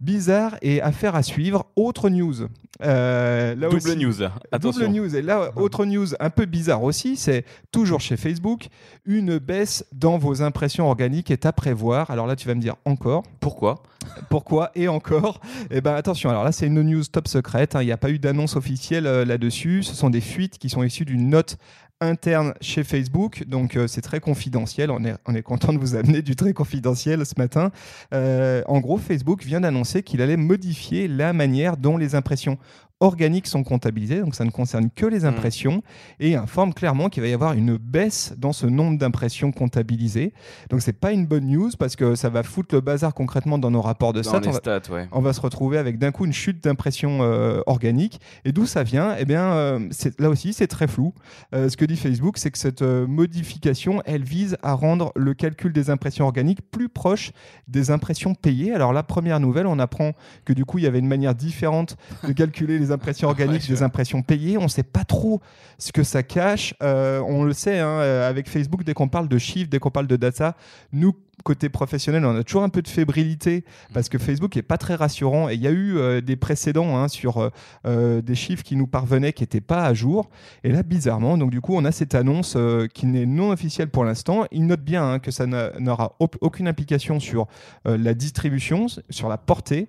Bizarre 0.00 0.56
et 0.62 0.80
affaire 0.80 1.14
à 1.14 1.22
suivre. 1.22 1.66
Autre 1.76 2.08
news. 2.08 2.46
Euh, 2.82 3.54
là 3.54 3.68
Double 3.68 3.76
aussi- 3.76 3.96
news. 3.96 4.22
Attention. 4.50 4.86
Double 4.86 4.94
news. 4.94 5.14
Et 5.16 5.20
là, 5.20 5.50
autre 5.56 5.84
news 5.84 6.06
un 6.18 6.30
peu 6.30 6.46
bizarre 6.46 6.82
aussi, 6.82 7.16
c'est 7.16 7.44
toujours 7.70 8.00
chez 8.00 8.16
Facebook, 8.16 8.68
une 9.04 9.36
baisse 9.38 9.84
dans 9.92 10.16
vos 10.16 10.40
impressions 10.42 10.86
organiques 10.88 11.30
est 11.30 11.44
à 11.44 11.52
prévoir. 11.52 12.10
Alors 12.10 12.26
là, 12.26 12.36
tu 12.36 12.48
vas 12.48 12.54
me 12.54 12.60
dire 12.62 12.76
encore. 12.86 13.24
Pourquoi? 13.40 13.82
Pourquoi 14.28 14.70
et 14.74 14.88
encore 14.88 15.40
Eh 15.70 15.80
ben 15.80 15.94
attention, 15.94 16.30
alors 16.30 16.44
là 16.44 16.52
c'est 16.52 16.66
une 16.66 16.82
news 16.82 17.04
top 17.04 17.28
secrète, 17.28 17.74
hein. 17.74 17.82
il 17.82 17.86
n'y 17.86 17.92
a 17.92 17.96
pas 17.96 18.10
eu 18.10 18.18
d'annonce 18.18 18.56
officielle 18.56 19.06
euh, 19.06 19.24
là-dessus, 19.24 19.82
ce 19.82 19.94
sont 19.94 20.10
des 20.10 20.20
fuites 20.20 20.58
qui 20.58 20.68
sont 20.68 20.82
issues 20.82 21.04
d'une 21.04 21.28
note 21.28 21.58
interne 22.00 22.54
chez 22.60 22.82
Facebook, 22.82 23.44
donc 23.46 23.76
euh, 23.76 23.86
c'est 23.86 24.00
très 24.00 24.20
confidentiel, 24.20 24.90
on 24.90 25.04
est, 25.04 25.14
on 25.26 25.34
est 25.34 25.42
content 25.42 25.72
de 25.72 25.78
vous 25.78 25.94
amener 25.94 26.22
du 26.22 26.34
très 26.34 26.54
confidentiel 26.54 27.26
ce 27.26 27.34
matin. 27.36 27.70
Euh, 28.14 28.62
en 28.66 28.80
gros, 28.80 28.96
Facebook 28.96 29.44
vient 29.44 29.60
d'annoncer 29.60 30.02
qu'il 30.02 30.22
allait 30.22 30.38
modifier 30.38 31.08
la 31.08 31.32
manière 31.32 31.76
dont 31.76 31.98
les 31.98 32.14
impressions 32.14 32.58
organiques 33.00 33.46
sont 33.46 33.62
comptabilisées, 33.64 34.20
donc 34.20 34.34
ça 34.34 34.44
ne 34.44 34.50
concerne 34.50 34.90
que 34.94 35.06
les 35.06 35.24
impressions, 35.24 35.82
et 36.20 36.36
informe 36.36 36.74
clairement 36.74 37.08
qu'il 37.08 37.22
va 37.22 37.28
y 37.28 37.32
avoir 37.32 37.54
une 37.54 37.78
baisse 37.78 38.34
dans 38.36 38.52
ce 38.52 38.66
nombre 38.66 38.98
d'impressions 38.98 39.52
comptabilisées. 39.52 40.32
Donc 40.68 40.82
c'est 40.82 40.92
pas 40.92 41.12
une 41.12 41.26
bonne 41.26 41.46
news 41.46 41.70
parce 41.78 41.96
que 41.96 42.14
ça 42.14 42.28
va 42.28 42.42
foutre 42.42 42.74
le 42.74 42.82
bazar 42.82 43.14
concrètement 43.14 43.58
dans 43.58 43.70
nos 43.70 43.80
rapports 43.80 44.12
de 44.12 44.20
Dans 44.20 44.28
stats. 44.28 44.40
On 44.46 44.50
va- 44.52 44.58
stats, 44.58 44.92
ouais. 44.92 45.08
on 45.12 45.20
va 45.20 45.32
se 45.32 45.40
retrouver 45.40 45.78
avec 45.78 45.98
d'un 45.98 46.12
coup 46.12 46.26
une 46.26 46.32
chute 46.32 46.62
d'impression 46.62 47.20
euh, 47.22 47.62
organique. 47.66 48.20
Et 48.44 48.52
d'où 48.52 48.66
ça 48.66 48.82
vient? 48.82 49.16
Eh 49.18 49.24
bien, 49.24 49.44
euh, 49.52 49.88
là 50.18 50.28
aussi, 50.28 50.52
c'est 50.52 50.66
très 50.66 50.86
flou. 50.86 51.14
Euh, 51.54 51.68
ce 51.70 51.76
que 51.78 51.86
dit 51.86 51.96
Facebook, 51.96 52.36
c'est 52.36 52.50
que 52.50 52.58
cette 52.58 52.82
modification, 52.82 54.02
elle 54.04 54.24
vise 54.24 54.56
à 54.62 54.74
rendre 54.74 55.12
le 55.16 55.34
calcul 55.34 55.72
des 55.72 55.88
impressions 55.90 56.24
organiques 56.26 56.60
plus 56.70 56.88
proche 56.88 57.32
des 57.68 57.90
impressions 57.90 58.34
payées. 58.34 58.74
Alors, 58.74 58.92
la 58.92 59.02
première 59.02 59.40
nouvelle, 59.40 59.66
on 59.66 59.78
apprend 59.78 60.12
que 60.44 60.52
du 60.52 60.64
coup, 60.64 60.78
il 60.78 60.84
y 60.84 60.86
avait 60.86 60.98
une 60.98 61.08
manière 61.08 61.34
différente 61.34 61.96
de 62.26 62.32
calculer 62.32 62.78
les 62.78 62.89
impressions 62.92 63.28
organiques 63.28 63.62
Ouais, 63.62 63.68
des 63.68 63.82
impressions 63.82 64.22
payées. 64.22 64.58
On 64.58 64.64
ne 64.64 64.68
sait 64.68 64.82
pas 64.82 65.04
trop 65.04 65.40
ce 65.78 65.92
que 65.92 66.02
ça 66.02 66.22
cache. 66.22 66.74
Euh, 66.82 67.20
on 67.20 67.44
le 67.44 67.52
sait, 67.52 67.78
hein, 67.78 67.88
euh, 67.88 68.28
avec 68.28 68.48
Facebook, 68.48 68.84
dès 68.84 68.94
qu'on 68.94 69.08
parle 69.08 69.28
de 69.28 69.38
chiffres, 69.38 69.70
dès 69.70 69.78
qu'on 69.78 69.90
parle 69.90 70.06
de 70.06 70.16
data, 70.16 70.56
nous, 70.92 71.14
côté 71.42 71.68
professionnel, 71.68 72.24
on 72.24 72.36
a 72.36 72.42
toujours 72.44 72.62
un 72.62 72.68
peu 72.68 72.82
de 72.82 72.88
fébrilité 72.88 73.64
parce 73.94 74.08
que 74.08 74.18
Facebook 74.18 74.56
est 74.56 74.62
pas 74.62 74.78
très 74.78 74.94
rassurant 74.94 75.48
et 75.48 75.54
il 75.54 75.60
y 75.60 75.66
a 75.66 75.70
eu 75.70 75.96
euh, 75.98 76.20
des 76.20 76.36
précédents 76.36 76.96
hein, 76.96 77.08
sur 77.08 77.38
euh, 77.38 77.50
euh, 77.86 78.20
des 78.22 78.34
chiffres 78.34 78.62
qui 78.62 78.76
nous 78.76 78.86
parvenaient 78.86 79.32
qui 79.32 79.42
n'étaient 79.42 79.60
pas 79.60 79.84
à 79.84 79.94
jour. 79.94 80.30
Et 80.64 80.70
là 80.70 80.82
bizarrement 80.82 81.36
donc 81.38 81.50
du 81.50 81.60
coup 81.60 81.74
on 81.76 81.84
a 81.84 81.92
cette 81.92 82.14
annonce 82.14 82.54
euh, 82.56 82.86
qui 82.86 83.06
n'est 83.06 83.26
non 83.26 83.50
officielle 83.50 83.88
pour 83.90 84.04
l'instant. 84.04 84.44
Il 84.52 84.66
note 84.66 84.82
bien 84.82 85.04
hein, 85.12 85.18
que 85.18 85.30
ça 85.30 85.46
n'a- 85.46 85.70
n'aura 85.78 86.16
au- 86.20 86.28
aucune 86.40 86.68
implication 86.68 87.20
sur 87.20 87.46
la 87.84 88.14
distribution 88.14 88.86
sur 89.10 89.28
la 89.28 89.38
portée 89.38 89.88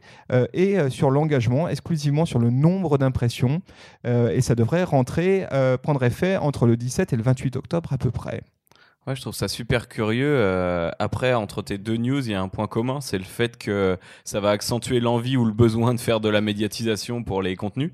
et 0.54 0.78
sur 0.90 1.10
l'engagement 1.12 1.68
exclusivement 1.68 2.26
sur 2.26 2.40
le 2.40 2.50
nombre 2.50 2.98
d'impressions 2.98 3.62
et 4.06 4.42
ça 4.42 4.56
devrait 4.56 4.84
rentrer 4.84 5.46
prendre 5.84 6.04
effet 6.04 6.38
entre 6.38 6.66
le 6.68 6.78
17 6.78 7.14
et 7.14 7.16
le 7.16 7.24
28 7.24 7.56
octobre 7.56 7.94
à 7.94 7.98
peu 7.98 8.12
près 8.12 8.42
Ouais, 9.08 9.16
je 9.16 9.22
trouve 9.22 9.34
ça 9.34 9.48
super 9.48 9.88
curieux. 9.88 10.32
Euh, 10.36 10.92
après, 11.00 11.34
entre 11.34 11.64
tes 11.64 11.80
deux 11.80 11.98
news, 11.98 12.24
il 12.24 12.32
y 12.32 12.36
a 12.36 12.42
un 12.42 12.50
point 12.50 12.68
commun, 12.68 13.02
c'est 13.02 13.18
le 13.18 13.24
fait 13.24 13.58
que 13.58 13.98
ça 14.24 14.40
va 14.40 14.52
accentuer 14.52 15.00
l'envie 15.00 15.38
ou 15.38 15.46
le 15.46 15.54
besoin 15.54 15.96
de 15.96 16.00
faire 16.00 16.20
de 16.20 16.30
la 16.30 16.40
médiatisation 16.40 17.24
pour 17.24 17.42
les 17.42 17.56
contenus. 17.56 17.92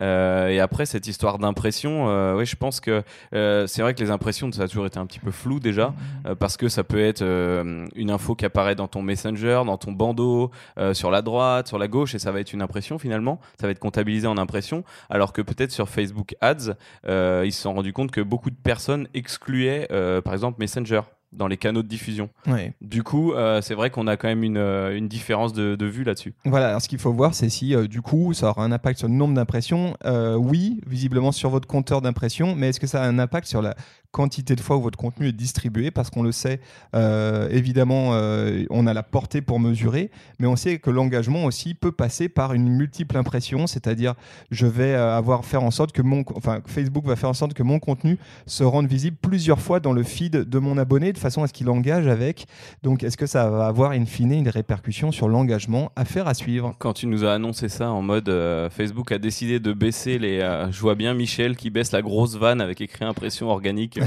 Euh, 0.00 0.48
et 0.48 0.60
après, 0.60 0.86
cette 0.86 1.06
histoire 1.06 1.38
d'impression, 1.38 2.08
euh, 2.08 2.36
ouais, 2.36 2.46
je 2.46 2.56
pense 2.56 2.80
que 2.80 3.02
euh, 3.34 3.66
c'est 3.66 3.82
vrai 3.82 3.94
que 3.94 4.00
les 4.00 4.10
impressions, 4.10 4.50
ça 4.52 4.62
a 4.62 4.68
toujours 4.68 4.86
été 4.86 4.98
un 4.98 5.06
petit 5.06 5.18
peu 5.18 5.30
flou 5.30 5.60
déjà, 5.60 5.94
euh, 6.26 6.34
parce 6.34 6.56
que 6.56 6.68
ça 6.68 6.84
peut 6.84 7.00
être 7.00 7.22
une 7.22 8.10
info 8.10 8.34
qui 8.34 8.44
apparaît 8.44 8.74
dans 8.74 8.88
ton 8.88 9.02
Messenger, 9.02 9.62
dans 9.66 9.78
ton 9.78 9.92
bandeau, 9.92 10.50
sur 10.92 11.10
la 11.10 11.22
droite, 11.22 11.68
sur 11.68 11.78
la 11.78 11.88
gauche, 11.88 12.14
et 12.14 12.18
ça 12.18 12.32
va 12.32 12.40
être 12.40 12.52
une 12.52 12.62
impression 12.62 12.98
finalement. 12.98 13.40
Ça 13.60 13.66
va 13.66 13.72
être 13.72 13.78
comptabilisé 13.78 14.26
en 14.26 14.38
impression, 14.38 14.84
alors 15.08 15.32
que 15.32 15.42
peut-être 15.42 15.72
sur 15.72 15.88
Facebook 15.88 16.34
Ads, 16.40 16.74
ils 17.06 17.52
se 17.52 17.62
sont 17.62 17.74
rendus 17.74 17.92
compte 17.92 18.10
que 18.10 18.20
beaucoup 18.20 18.50
de 18.50 18.56
personnes 18.56 19.08
excluaient, 19.14 19.88
par 20.24 20.32
exemple, 20.32 20.58
Messenger 20.60 21.02
dans 21.32 21.46
les 21.46 21.56
canaux 21.56 21.82
de 21.82 21.88
diffusion. 21.88 22.28
ouais. 22.46 22.74
Du 22.80 23.02
coup, 23.02 23.32
euh, 23.34 23.60
c'est 23.62 23.74
vrai 23.74 23.90
qu'on 23.90 24.06
a 24.06 24.16
quand 24.16 24.28
même 24.28 24.42
une, 24.42 24.56
euh, 24.56 24.96
une 24.96 25.06
différence 25.08 25.52
de, 25.52 25.76
de 25.76 25.86
vue 25.86 26.02
là-dessus. 26.04 26.34
Voilà, 26.44 26.68
alors 26.68 26.82
ce 26.82 26.88
qu'il 26.88 26.98
faut 26.98 27.12
voir, 27.12 27.34
c'est 27.34 27.48
si 27.48 27.74
euh, 27.74 27.86
du 27.86 28.02
coup 28.02 28.32
ça 28.34 28.50
aura 28.50 28.64
un 28.64 28.72
impact 28.72 28.98
sur 28.98 29.08
le 29.08 29.14
nombre 29.14 29.34
d'impressions. 29.34 29.96
Euh, 30.04 30.34
oui, 30.34 30.80
visiblement 30.86 31.30
sur 31.32 31.50
votre 31.50 31.68
compteur 31.68 32.02
d'impressions, 32.02 32.54
mais 32.56 32.70
est-ce 32.70 32.80
que 32.80 32.86
ça 32.88 33.02
a 33.02 33.06
un 33.06 33.18
impact 33.18 33.46
sur 33.46 33.62
la 33.62 33.76
quantité 34.12 34.56
de 34.56 34.60
fois 34.60 34.76
où 34.76 34.82
votre 34.82 34.98
contenu 34.98 35.28
est 35.28 35.32
distribué 35.32 35.90
Parce 35.90 36.10
qu'on 36.10 36.22
le 36.22 36.32
sait, 36.32 36.60
euh, 36.94 37.48
évidemment, 37.50 38.10
euh, 38.12 38.64
on 38.70 38.86
a 38.86 38.94
la 38.94 39.02
portée 39.02 39.40
pour 39.40 39.60
mesurer, 39.60 40.10
mais 40.38 40.46
on 40.46 40.56
sait 40.56 40.78
que 40.78 40.90
l'engagement 40.90 41.44
aussi 41.44 41.74
peut 41.74 41.92
passer 41.92 42.28
par 42.28 42.52
une 42.52 42.68
multiple 42.68 43.16
impression, 43.16 43.66
c'est-à-dire 43.66 44.14
je 44.50 44.66
vais 44.66 44.94
euh, 44.94 45.16
avoir 45.16 45.44
faire 45.44 45.62
en 45.62 45.70
sorte 45.70 45.92
que 45.92 46.02
mon, 46.02 46.24
enfin 46.34 46.60
Facebook 46.66 47.06
va 47.06 47.16
faire 47.16 47.28
en 47.28 47.34
sorte 47.34 47.54
que 47.54 47.62
mon 47.62 47.78
contenu 47.78 48.18
se 48.46 48.64
rende 48.64 48.86
visible 48.86 49.16
plusieurs 49.20 49.60
fois 49.60 49.80
dans 49.80 49.92
le 49.92 50.02
feed 50.02 50.32
de 50.32 50.58
mon 50.58 50.76
abonné 50.78 51.12
de 51.12 51.18
façon 51.18 51.42
à 51.42 51.46
ce 51.46 51.52
qu'il 51.52 51.68
engage 51.68 52.06
avec. 52.06 52.46
Donc, 52.82 53.04
est-ce 53.04 53.16
que 53.16 53.26
ça 53.26 53.48
va 53.48 53.66
avoir 53.66 53.92
in 53.92 54.06
fine 54.06 54.32
une 54.32 54.48
répercussion 54.48 55.12
sur 55.12 55.28
l'engagement 55.28 55.92
Affaire 55.96 56.26
à 56.26 56.34
suivre? 56.34 56.74
Quand 56.78 56.92
tu 56.92 57.06
nous 57.06 57.24
as 57.24 57.34
annoncé 57.34 57.68
ça 57.68 57.90
en 57.90 58.02
mode 58.02 58.30
Facebook 58.70 59.12
a 59.12 59.18
décidé 59.18 59.60
de 59.60 59.72
baisser 59.72 60.18
les. 60.18 60.40
je 60.70 60.80
vois 60.80 60.94
bien 60.94 61.14
Michel 61.14 61.56
qui 61.56 61.70
baisse 61.70 61.92
la 61.92 62.02
grosse 62.02 62.36
vanne 62.36 62.60
avec 62.60 62.80
écrit 62.80 63.04
impression 63.04 63.48
organique. 63.48 63.99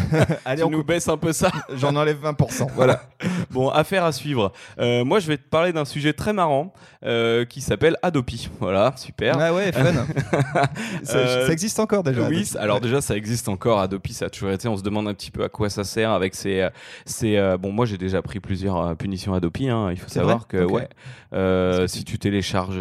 Allez, 0.46 0.58
tu 0.62 0.64
on 0.66 0.70
nous 0.70 0.80
coupe. 0.80 0.88
baisses 0.88 1.08
un 1.08 1.18
peu 1.18 1.34
ça. 1.34 1.52
J'en 1.76 1.96
enlève 1.96 2.18
20%. 2.24 2.68
Voilà. 2.76 3.04
Bon, 3.52 3.70
affaire 3.70 4.04
à 4.04 4.12
suivre. 4.12 4.52
Euh, 4.80 5.06
moi, 5.06 5.20
je 5.20 5.28
vais 5.28 5.38
te 5.38 5.48
parler 5.48 5.72
d'un 5.74 5.86
sujet 5.86 6.14
très 6.14 6.34
marrant 6.34 6.74
euh, 7.06 7.46
qui 7.46 7.62
s'appelle 7.62 7.98
Adopi. 8.02 8.50
Voilà, 8.60 8.94
super. 8.98 9.38
Ah 9.40 9.54
ouais, 9.54 9.72
fun. 9.72 9.84
ça, 11.04 11.18
Euh, 11.18 11.46
ça 11.48 11.54
existe 11.54 11.80
encore 11.80 12.04
déjà. 12.04 12.28
Oui, 12.28 12.50
alors 12.60 12.82
déjà 12.82 13.02
ça 13.02 13.16
existe 13.16 13.50
encore 13.50 13.80
Adopi, 13.80 14.14
ça 14.14 14.26
a 14.26 14.30
toujours 14.30 14.52
été. 14.52 14.68
On 14.68 14.78
se 14.78 14.84
demande 14.84 15.08
un 15.08 15.14
petit 15.14 15.32
peu 15.32 15.44
à 15.44 15.50
quoi 15.50 15.70
ça 15.70 15.84
sert 15.84 16.12
avec 16.12 16.36
ces, 16.36 16.68
ces 17.06 17.38
bon 17.60 17.72
moi 17.72 17.86
j'ai 17.86 17.98
déjà 17.98 18.22
pris 18.22 18.40
plusieurs 18.40 18.96
punitions 18.98 19.34
Adopi. 19.34 19.70
Hein, 19.70 19.90
il 19.92 19.98
faut 19.98 20.08
C'est 20.08 20.20
savoir 20.20 20.48
que 20.48 20.64
ouais, 20.66 21.88
si 21.88 22.04
tu 22.04 22.18
télécharges 22.20 22.78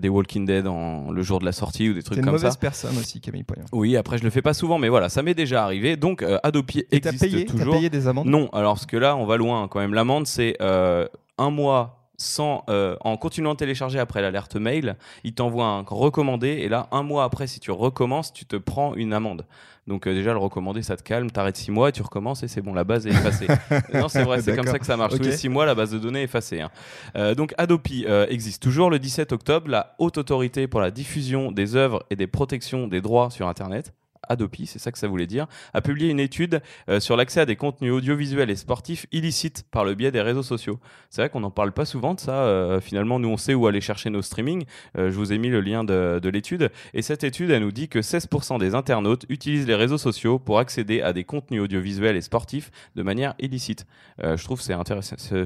des 0.00 0.08
Walking 0.08 0.46
Dead 0.46 0.66
en, 0.66 1.10
le 1.10 1.22
jour 1.22 1.38
de 1.38 1.44
la 1.44 1.52
sortie 1.52 1.90
ou 1.90 1.94
des 1.94 2.02
trucs 2.02 2.18
une 2.18 2.24
comme 2.24 2.34
mauvaise 2.34 2.52
ça. 2.52 2.58
personne 2.58 2.96
aussi, 2.98 3.20
Camille 3.20 3.44
Poignon. 3.44 3.64
Oui, 3.72 3.96
après 3.96 4.18
je 4.18 4.24
le 4.24 4.30
fais 4.30 4.42
pas 4.42 4.54
souvent, 4.54 4.78
mais 4.78 4.88
voilà, 4.88 5.08
ça 5.08 5.22
m'est 5.22 5.34
déjà 5.34 5.62
arrivé. 5.64 5.96
Donc 5.96 6.22
euh, 6.22 6.38
Adopi 6.56 6.84
Et 6.90 7.00
t'as 7.00 7.10
existe 7.12 7.32
payé, 7.32 7.44
t'as 7.44 7.52
toujours. 7.52 7.74
payé 7.74 7.90
des 7.90 8.08
amendes 8.08 8.26
Non, 8.26 8.48
alors 8.52 8.74
parce 8.74 8.86
que 8.86 8.96
là, 8.96 9.16
on 9.16 9.26
va 9.26 9.36
loin 9.36 9.62
hein, 9.62 9.68
quand 9.68 9.80
même. 9.80 9.94
L'amende, 9.94 10.26
c'est 10.26 10.56
euh, 10.60 11.06
un 11.38 11.50
mois 11.50 11.92
sans, 12.18 12.64
euh, 12.70 12.96
en 13.02 13.18
continuant 13.18 13.52
de 13.52 13.58
télécharger 13.58 13.98
après 13.98 14.22
l'alerte 14.22 14.56
mail. 14.56 14.96
Il 15.22 15.34
t'envoie 15.34 15.66
un 15.66 15.82
recommandé 15.86 16.48
et 16.48 16.68
là, 16.70 16.88
un 16.90 17.02
mois 17.02 17.24
après, 17.24 17.46
si 17.46 17.60
tu 17.60 17.70
recommences, 17.70 18.32
tu 18.32 18.46
te 18.46 18.56
prends 18.56 18.94
une 18.94 19.12
amende. 19.12 19.44
Donc 19.86 20.06
euh, 20.08 20.14
déjà, 20.14 20.32
le 20.32 20.38
recommandé, 20.38 20.80
ça 20.82 20.96
te 20.96 21.02
calme, 21.02 21.30
t'arrêtes 21.30 21.58
six 21.58 21.70
mois 21.70 21.90
et 21.90 21.92
tu 21.92 22.00
recommences 22.02 22.42
et 22.42 22.48
c'est 22.48 22.62
bon, 22.62 22.72
la 22.72 22.84
base 22.84 23.06
est 23.06 23.10
effacée. 23.10 23.46
non, 23.94 24.08
c'est 24.08 24.22
vrai, 24.24 24.40
c'est 24.40 24.56
comme 24.56 24.66
ça 24.66 24.78
que 24.78 24.86
ça 24.86 24.96
marche. 24.96 25.12
Tous 25.12 25.18
Ok. 25.20 25.26
les 25.26 25.36
six 25.36 25.50
mois, 25.50 25.66
la 25.66 25.74
base 25.74 25.90
de 25.90 25.98
données 25.98 26.20
est 26.22 26.24
effacée. 26.24 26.60
hein. 26.62 26.70
Euh, 27.16 27.34
donc 27.34 27.52
Adopi 27.58 28.06
existe 28.30 28.62
toujours. 28.62 28.88
Le 28.90 28.98
17 28.98 29.32
octobre, 29.32 29.68
la 29.70 29.94
Haute 29.98 30.16
Autorité 30.18 30.66
pour 30.68 30.80
la 30.80 30.90
diffusion 30.90 31.52
des 31.52 31.76
œuvres 31.76 32.02
et 32.10 32.16
des 32.16 32.26
protections 32.26 32.88
des 32.88 33.00
droits 33.02 33.30
sur 33.30 33.46
Internet, 33.46 33.92
Adopi, 34.28 34.66
c'est 34.66 34.78
ça 34.78 34.92
que 34.92 34.98
ça 34.98 35.08
voulait 35.08 35.26
dire, 35.26 35.46
a 35.74 35.80
publié 35.80 36.10
une 36.10 36.20
étude 36.20 36.60
euh, 36.88 37.00
sur 37.00 37.16
l'accès 37.16 37.40
à 37.40 37.46
des 37.46 37.56
contenus 37.56 37.92
audiovisuels 37.92 38.50
et 38.50 38.56
sportifs 38.56 39.06
illicites 39.12 39.64
par 39.70 39.84
le 39.84 39.94
biais 39.94 40.10
des 40.10 40.20
réseaux 40.20 40.42
sociaux. 40.42 40.78
C'est 41.10 41.22
vrai 41.22 41.30
qu'on 41.30 41.40
n'en 41.40 41.50
parle 41.50 41.72
pas 41.72 41.84
souvent 41.84 42.14
de 42.14 42.20
ça. 42.20 42.44
euh, 42.44 42.80
finalement, 42.80 43.18
nous, 43.18 43.28
on 43.28 43.36
sait 43.36 43.54
où 43.54 43.66
aller 43.66 43.80
chercher 43.80 44.10
nos 44.10 44.22
streamings. 44.22 44.64
Euh, 44.98 45.10
je 45.10 45.16
vous 45.16 45.32
ai 45.32 45.38
mis 45.38 45.48
le 45.48 45.60
lien 45.60 45.84
de, 45.84 46.20
de 46.22 46.28
l'étude. 46.28 46.70
Et 46.94 47.02
cette 47.02 47.24
étude, 47.24 47.50
elle 47.50 47.62
nous 47.62 47.72
dit 47.72 47.88
que 47.88 47.98
16% 47.98 48.58
des 48.58 48.74
internautes 48.74 49.26
utilisent 49.28 49.66
les 49.66 49.74
réseaux 49.74 49.98
sociaux 49.98 50.38
pour 50.38 50.58
accéder 50.58 51.02
à 51.02 51.12
des 51.12 51.24
contenus 51.24 51.62
audiovisuels 51.62 52.16
et 52.16 52.20
sportifs 52.20 52.70
de 52.94 53.02
manière 53.02 53.34
illicite. 53.38 53.86
Je 54.22 54.42
trouve 54.44 54.60
c'est 54.60 54.74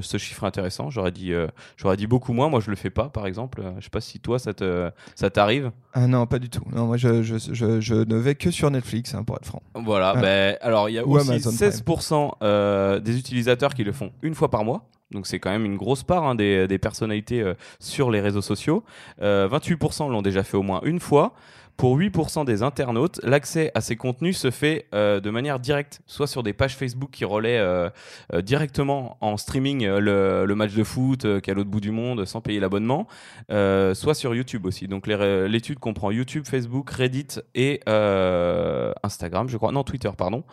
ce, 0.01 0.17
chiffre 0.17 0.43
intéressant. 0.43 0.89
J'aurais 0.89 1.11
dit, 1.11 1.33
j'aurais 1.77 1.97
dit 1.97 2.07
beaucoup 2.07 2.33
moins. 2.33 2.49
Moi, 2.49 2.59
je 2.59 2.69
le 2.69 2.75
fais 2.75 2.89
pas, 2.89 3.09
par 3.09 3.27
exemple. 3.27 3.61
Je 3.79 3.83
sais 3.83 3.89
pas 3.89 4.01
si 4.01 4.19
toi, 4.19 4.39
ça 4.39 5.29
t'arrive. 5.29 5.71
Ah 5.93 6.07
non, 6.07 6.25
pas 6.25 6.39
du 6.39 6.49
tout. 6.49 6.63
Non, 6.73 6.87
moi, 6.87 6.97
je, 6.97 7.21
je, 7.21 7.37
je, 7.37 7.81
je 7.81 7.95
ne 7.95 8.15
vais 8.15 8.35
que 8.35 8.49
sur 8.51 8.70
Netflix, 8.71 9.13
hein, 9.13 9.23
pour 9.23 9.35
être 9.37 9.45
franc. 9.45 9.61
Voilà, 9.75 10.15
Ouais. 10.15 10.21
ben, 10.21 10.57
alors 10.61 10.89
il 10.89 10.93
y 10.93 10.99
a 10.99 11.05
Ou 11.05 11.15
aussi 11.17 11.29
Amazon 11.29 11.51
Prime. 11.55 11.69
16% 11.69 12.31
euh, 12.43 12.99
des 12.99 13.17
utilisateurs 13.17 13.73
qui 13.73 13.83
le 13.83 13.91
font 13.91 14.11
une 14.21 14.35
fois 14.35 14.49
par 14.49 14.63
mois. 14.65 14.87
Donc 15.11 15.27
c'est 15.27 15.39
quand 15.39 15.49
même 15.51 15.65
une 15.65 15.75
grosse 15.75 16.03
part 16.03 16.23
hein, 16.23 16.35
des, 16.35 16.67
des 16.67 16.77
personnalités 16.77 17.41
euh, 17.41 17.53
sur 17.79 18.11
les 18.11 18.21
réseaux 18.21 18.41
sociaux. 18.41 18.83
Euh, 19.21 19.47
28% 19.49 20.09
l'ont 20.09 20.21
déjà 20.21 20.41
fait 20.43 20.55
au 20.57 20.63
moins 20.63 20.79
une 20.83 20.99
fois. 21.01 21.33
Pour 21.81 21.97
8% 21.97 22.45
des 22.45 22.61
internautes, 22.61 23.19
l'accès 23.23 23.71
à 23.73 23.81
ces 23.81 23.95
contenus 23.95 24.37
se 24.37 24.51
fait 24.51 24.85
euh, 24.93 25.19
de 25.19 25.31
manière 25.31 25.59
directe, 25.59 26.01
soit 26.05 26.27
sur 26.27 26.43
des 26.43 26.53
pages 26.53 26.75
Facebook 26.75 27.09
qui 27.09 27.25
relaient 27.25 27.57
euh, 27.57 27.89
euh, 28.35 28.43
directement 28.43 29.17
en 29.19 29.35
streaming 29.35 29.87
le, 29.87 30.45
le 30.45 30.55
match 30.55 30.75
de 30.75 30.83
foot 30.83 31.21
qui 31.41 31.49
est 31.49 31.53
à 31.53 31.55
l'autre 31.55 31.71
bout 31.71 31.79
du 31.81 31.89
monde 31.89 32.25
sans 32.25 32.39
payer 32.39 32.59
l'abonnement, 32.59 33.07
soit 33.49 34.13
sur 34.13 34.35
YouTube 34.35 34.67
aussi. 34.67 34.87
Donc 34.87 35.07
l'étude 35.07 35.79
comprend 35.79 36.11
YouTube, 36.11 36.45
Facebook, 36.45 36.87
Reddit 36.91 37.39
et 37.55 37.79
Instagram, 39.03 39.49
je 39.49 39.57
crois. 39.57 39.71
Non, 39.71 39.83
Twitter, 39.83 40.11
pardon. 40.15 40.43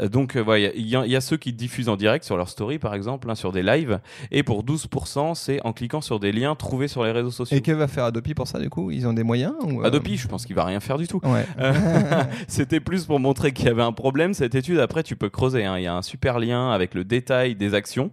Donc 0.00 0.38
voilà, 0.38 0.70
il 0.74 0.88
y, 0.88 0.96
a- 0.96 1.04
il 1.04 1.12
y 1.12 1.16
a 1.16 1.20
ceux 1.20 1.36
qui 1.36 1.52
diffusent 1.52 1.90
en 1.90 1.96
direct 1.96 2.24
sur 2.24 2.38
leur 2.38 2.48
story, 2.48 2.78
par 2.78 2.94
exemple, 2.94 3.30
hein, 3.30 3.34
sur 3.34 3.52
des 3.52 3.62
lives. 3.62 4.00
Et 4.30 4.42
pour 4.42 4.64
12%, 4.64 5.34
c'est 5.34 5.60
en 5.66 5.74
cliquant 5.74 6.00
sur 6.00 6.18
des 6.18 6.32
liens 6.32 6.54
trouvés 6.54 6.88
sur 6.88 7.04
les 7.04 7.10
réseaux 7.12 7.30
sociaux. 7.30 7.58
Et 7.58 7.60
que 7.60 7.72
va 7.72 7.88
faire 7.88 8.04
Adopi 8.04 8.32
pour 8.32 8.48
ça, 8.48 8.58
du 8.58 8.70
coup? 8.70 8.90
Ils 8.90 9.06
ont 9.06 9.12
des 9.12 9.22
moyens 9.22 9.52
ou, 9.62 9.84
Adopi, 9.84 10.16
je 10.16 10.28
pense 10.28 10.46
qu'il 10.46 10.56
va 10.56 10.61
rien 10.64 10.80
faire 10.80 10.98
du 10.98 11.06
tout. 11.08 11.20
Ouais. 11.24 11.46
Euh, 11.58 11.72
C'était 12.48 12.80
plus 12.80 13.06
pour 13.06 13.20
montrer 13.20 13.52
qu'il 13.52 13.66
y 13.66 13.68
avait 13.68 13.82
un 13.82 13.92
problème. 13.92 14.34
Cette 14.34 14.54
étude, 14.54 14.78
après, 14.78 15.02
tu 15.02 15.16
peux 15.16 15.28
creuser. 15.30 15.64
hein. 15.64 15.78
Il 15.78 15.82
y 15.84 15.86
a 15.86 15.94
un 15.94 16.02
super 16.02 16.38
lien 16.38 16.70
avec 16.70 16.94
le 16.94 17.04
détail 17.04 17.54
des 17.54 17.74
actions. 17.74 18.10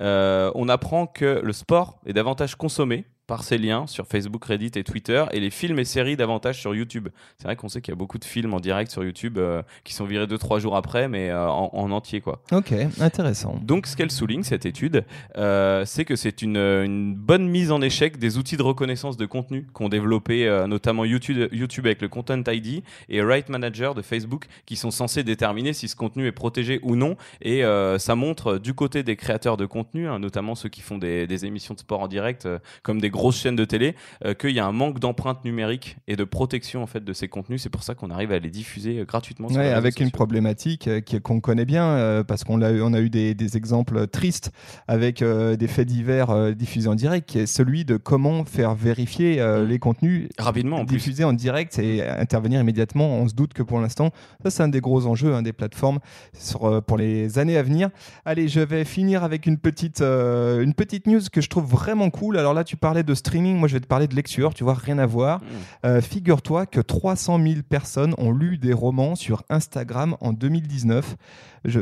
Euh, 0.00 0.50
on 0.54 0.68
apprend 0.68 1.06
que 1.06 1.40
le 1.42 1.52
sport 1.52 2.00
est 2.06 2.12
davantage 2.12 2.54
consommé 2.56 3.04
par 3.30 3.44
ces 3.44 3.58
liens 3.58 3.86
sur 3.86 4.08
Facebook, 4.08 4.44
Reddit 4.44 4.72
et 4.74 4.82
Twitter, 4.82 5.24
et 5.30 5.38
les 5.38 5.50
films 5.50 5.78
et 5.78 5.84
séries 5.84 6.16
davantage 6.16 6.58
sur 6.58 6.74
YouTube. 6.74 7.10
C'est 7.38 7.44
vrai 7.44 7.54
qu'on 7.54 7.68
sait 7.68 7.80
qu'il 7.80 7.92
y 7.92 7.96
a 7.96 7.96
beaucoup 7.96 8.18
de 8.18 8.24
films 8.24 8.54
en 8.54 8.58
direct 8.58 8.90
sur 8.90 9.04
YouTube 9.04 9.38
euh, 9.38 9.62
qui 9.84 9.94
sont 9.94 10.04
virés 10.04 10.26
2-3 10.26 10.58
jours 10.58 10.74
après, 10.74 11.06
mais 11.06 11.30
euh, 11.30 11.48
en, 11.48 11.70
en 11.72 11.92
entier, 11.92 12.20
quoi. 12.20 12.42
Ok, 12.50 12.74
intéressant. 12.98 13.56
Donc, 13.62 13.86
ce 13.86 13.96
qu'elle 13.96 14.10
souligne, 14.10 14.42
cette 14.42 14.66
étude, 14.66 15.04
euh, 15.38 15.84
c'est 15.86 16.04
que 16.04 16.16
c'est 16.16 16.42
une, 16.42 16.56
une 16.56 17.14
bonne 17.14 17.46
mise 17.46 17.70
en 17.70 17.80
échec 17.82 18.18
des 18.18 18.36
outils 18.36 18.56
de 18.56 18.64
reconnaissance 18.64 19.16
de 19.16 19.26
contenu 19.26 19.64
qu'ont 19.72 19.88
développé 19.88 20.48
notamment 20.66 21.04
YouTube, 21.04 21.48
YouTube 21.52 21.86
avec 21.86 22.02
le 22.02 22.08
Content 22.08 22.42
ID 22.48 22.82
et 23.08 23.22
Right 23.22 23.48
Manager 23.48 23.94
de 23.94 24.02
Facebook, 24.02 24.46
qui 24.66 24.74
sont 24.74 24.90
censés 24.90 25.22
déterminer 25.22 25.72
si 25.72 25.86
ce 25.86 25.94
contenu 25.94 26.26
est 26.26 26.32
protégé 26.32 26.80
ou 26.82 26.96
non. 26.96 27.16
Et 27.42 27.62
ça 27.98 28.16
montre 28.16 28.58
du 28.58 28.74
côté 28.74 29.04
des 29.04 29.14
créateurs 29.14 29.56
de 29.56 29.66
contenu, 29.66 30.08
hein, 30.08 30.18
notamment 30.18 30.56
ceux 30.56 30.68
qui 30.68 30.80
font 30.80 30.98
des, 30.98 31.28
des 31.28 31.46
émissions 31.46 31.74
de 31.74 31.78
sport 31.78 32.00
en 32.00 32.08
direct, 32.08 32.48
comme 32.82 33.00
des 33.00 33.10
grosses 33.20 33.38
chaînes 33.40 33.56
de 33.56 33.64
télé, 33.66 33.94
euh, 34.24 34.34
qu'il 34.34 34.50
y 34.50 34.60
a 34.60 34.66
un 34.66 34.72
manque 34.72 34.98
d'empreinte 34.98 35.44
numérique 35.44 35.96
et 36.08 36.16
de 36.16 36.24
protection 36.24 36.82
en 36.82 36.86
fait 36.86 37.04
de 37.04 37.12
ces 37.12 37.28
contenus. 37.28 37.62
C'est 37.62 37.68
pour 37.68 37.82
ça 37.82 37.94
qu'on 37.94 38.10
arrive 38.10 38.32
à 38.32 38.38
les 38.38 38.50
diffuser 38.50 38.98
euh, 39.00 39.04
gratuitement. 39.04 39.48
sur 39.48 39.56
Ouais, 39.58 39.64
les 39.64 39.68
réseaux 39.70 39.78
avec 39.78 40.00
une 40.00 40.10
problématique 40.10 40.88
euh, 40.88 41.00
qu'on 41.22 41.40
connaît 41.40 41.64
bien, 41.66 42.24
parce 42.26 42.44
qu'on 42.44 42.62
a, 42.62 42.70
eu- 42.70 42.82
on 42.82 42.92
a 42.94 43.00
eu 43.00 43.10
des, 43.10 43.34
des 43.34 43.56
exemples 43.56 44.06
tristes 44.06 44.52
avec 44.88 45.22
des 45.22 45.68
faits 45.68 45.86
divers 45.88 46.54
diffusés 46.54 46.88
en 46.88 46.94
direct, 46.94 47.28
qui 47.28 47.38
est 47.40 47.46
celui 47.46 47.84
de 47.84 47.96
comment 47.96 48.44
faire 48.44 48.74
vérifier 48.74 49.40
Mm. 49.40 49.64
les 49.68 49.78
contenus 49.78 50.28
rapidement 50.38 50.78
en 50.80 50.86
plus. 50.86 50.96
diffusés 50.96 51.24
en 51.24 51.32
direct 51.32 51.78
et 51.78 52.02
intervenir 52.06 52.60
immédiatement. 52.60 53.08
On 53.20 53.28
se 53.28 53.34
doute 53.34 53.52
que 53.52 53.62
pour 53.62 53.80
l'instant, 53.80 54.10
ça 54.42 54.50
c'est 54.50 54.62
un 54.62 54.68
des 54.68 54.80
gros 54.80 55.06
enjeux 55.06 55.34
hein, 55.34 55.42
des 55.42 55.52
plateformes 55.52 55.98
sur, 56.38 56.82
pour 56.84 56.96
les 56.96 57.38
années 57.38 57.56
à 57.56 57.62
venir. 57.62 57.90
Allez, 58.24 58.48
je 58.48 58.60
vais 58.60 58.84
finir 58.84 59.24
avec 59.24 59.46
une 59.46 59.58
petite, 59.58 60.00
euh, 60.00 60.62
une 60.62 60.74
petite 60.74 61.06
news 61.06 61.20
que 61.32 61.40
je 61.40 61.48
trouve 61.48 61.66
vraiment 61.66 62.10
cool. 62.10 62.38
Alors 62.38 62.54
là, 62.54 62.64
tu 62.64 62.76
parlais 62.76 63.02
de 63.02 63.09
streaming, 63.14 63.56
moi 63.56 63.68
je 63.68 63.74
vais 63.74 63.80
te 63.80 63.86
parler 63.86 64.06
de 64.06 64.14
lecture, 64.14 64.54
tu 64.54 64.64
vois, 64.64 64.74
rien 64.74 64.98
à 64.98 65.06
voir. 65.06 65.40
Mm. 65.40 65.44
Euh, 65.86 66.00
Figure-toi 66.00 66.66
que 66.66 66.80
300 66.80 67.40
000 67.42 67.60
personnes 67.68 68.14
ont 68.18 68.32
lu 68.32 68.58
des 68.58 68.72
romans 68.72 69.14
sur 69.14 69.42
Instagram 69.48 70.16
en 70.20 70.32
2019. 70.32 71.16
Je- 71.64 71.80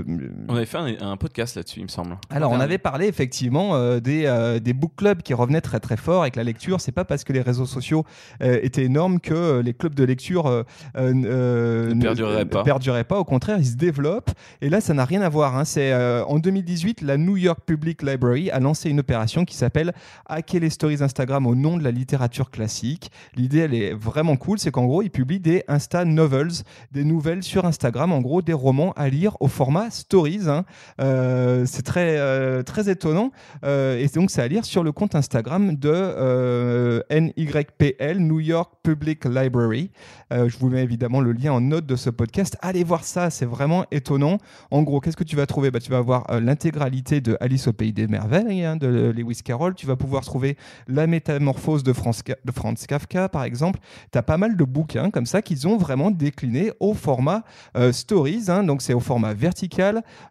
On 0.49 0.56
avait 0.56 0.66
fait 0.66 0.78
un, 0.78 1.11
un 1.12 1.16
podcast 1.16 1.54
là-dessus, 1.56 1.78
il 1.80 1.85
me 1.85 1.88
semble. 1.88 2.16
alors, 2.30 2.50
on 2.50 2.58
avait 2.61 2.78
parlé 2.78 3.06
effectivement 3.06 3.76
euh, 3.76 4.00
des, 4.00 4.25
euh, 4.26 4.58
des 4.58 4.73
book 4.73 4.92
clubs 4.97 5.23
qui 5.23 5.35
revenaient 5.35 5.61
très 5.61 5.78
très 5.78 5.97
fort 5.97 6.23
avec 6.23 6.35
la 6.35 6.42
lecture. 6.42 6.80
C'est 6.80 6.90
pas 6.92 7.04
parce 7.04 7.23
que 7.23 7.32
les 7.32 7.40
réseaux 7.42 7.64
sociaux 7.66 8.04
euh, 8.42 8.58
étaient 8.62 8.82
énormes 8.85 9.20
que 9.20 9.35
euh, 9.35 9.62
les 9.62 9.75
clubs 9.75 9.94
de 9.94 10.02
lecture 10.04 10.47
euh, 10.47 10.64
euh, 10.97 11.12
euh, 11.26 11.94
Ne 11.94 12.02
perdureraient 12.02 12.44
pas. 12.44 12.64
perduraient 12.64 13.04
pas. 13.04 13.18
Au 13.20 13.25
contraire, 13.25 13.58
ils 13.58 13.66
se 13.66 13.76
développent. 13.76 14.30
Et 14.62 14.68
là, 14.68 14.80
ça 14.80 14.94
n'a 14.94 15.04
rien 15.04 15.23
à 15.23 15.28
voir. 15.28 15.56
hein. 15.56 15.64
C'est 15.64 15.92
euh, 15.92 16.25
en 16.25 16.38
2018, 16.40 17.02
la 17.02 17.16
New 17.16 17.37
York 17.37 17.61
Public 17.64 18.02
Library 18.02 18.50
a 18.50 18.58
lancé 18.58 18.90
une 18.90 18.99
opération 18.99 19.44
qui 19.44 19.54
s'appelle 19.56 19.92
Hacker 20.26 20.61
les 20.61 20.70
stories 20.70 21.02
Instagram 21.04 21.47
au 21.47 21.54
nom 21.54 21.76
de 21.76 21.85
la 21.85 21.92
littérature 21.92 22.50
classique. 22.50 23.12
L'idée, 23.37 23.58
elle 23.58 23.75
est 23.75 23.92
vraiment 23.94 24.35
cool. 24.37 24.58
C'est 24.58 24.73
qu'en 24.73 24.87
gros, 24.87 25.02
ils 25.02 25.11
publient 25.11 25.38
des 25.38 25.62
Insta 25.68 26.04
Novels, 26.04 26.50
des 26.90 27.04
nouvelles 27.04 27.44
sur 27.44 27.64
Instagram. 27.64 28.11
En 28.12 28.20
gros, 28.20 28.42
des 28.42 28.52
romans 28.54 28.92
à 28.97 29.08
lire 29.08 29.37
au 29.38 29.47
format 29.47 29.68
Stories. 29.91 30.49
hein. 30.49 30.65
Euh, 31.01 31.65
c'est 31.67 31.83
très, 31.83 32.17
euh, 32.19 32.63
très 32.63 32.89
étonnant. 32.91 33.31
Euh, 33.65 33.99
et 33.99 34.07
donc, 34.09 34.31
c'est 34.31 34.43
à 34.43 34.49
lire 34.49 34.65
sur 34.65 34.83
le 34.83 34.93
compte 34.93 35.15
Instagram 35.15 35.77
de 35.77 35.91
euh, 35.93 37.00
NYPL, 37.11 38.19
New 38.19 38.41
York 38.41 38.73
Public 38.83 39.25
Library. 39.25 39.91
Je 40.31 40.59
vous 40.59 40.69
mets 40.69 40.83
évidemment 40.83 41.21
le 41.21 41.33
lien 41.33 41.52
en 41.52 41.61
note 41.61 41.87
de 41.87 41.97
ce 41.97 42.11
podcast. 42.11 42.57
Allez 42.61 42.85
voir 42.85 43.04
ça, 43.04 43.31
c'est 43.31 43.47
vraiment 43.47 43.85
étonnant. 43.91 44.39
En 44.71 44.83
gros, 44.83 45.00
qu'est-ce 45.00 45.17
que 45.17 45.25
tu 45.25 45.37
vas 45.37 45.47
trouver? 45.47 45.71
Bah, 45.71 45.81
Tu 45.81 45.91
vas 45.91 45.99
avoir 45.99 46.26
l'intégralité 46.41 47.21
de 47.23 47.37
Alice 47.41 47.67
au 47.67 47.73
Pays 47.73 47.93
des 47.95 48.07
Merveilles 48.07 48.65
hein, 48.65 48.76
de 48.76 49.13
Lewis 49.17 49.41
Carroll. 49.43 49.75
Tu 49.75 49.87
vas 49.87 49.97
pouvoir 49.97 50.25
trouver 50.25 50.57
La 50.87 51.07
Métamorphose 51.07 51.83
de 51.83 51.93
Franz, 51.93 52.23
Kafka, 52.87 53.28
par 53.31 53.45
exemple. 53.45 53.81
Tu 54.13 54.19
as 54.19 54.23
pas 54.23 54.37
mal 54.37 54.57
de 54.57 54.65
bouquins 54.65 55.11
comme 55.11 55.26
ça 55.26 55.41
qu'ils 55.41 55.67
ont 55.67 55.78
vraiment 55.78 56.11
déclinés 56.11 56.73
au 56.81 56.93
format 56.95 57.43
Stories. 57.93 58.45
hein. 58.49 58.65
donc, 58.65 58.83
c'est 58.83 58.95
au 58.95 59.00
format 59.00 59.33
vertical. 59.35 59.57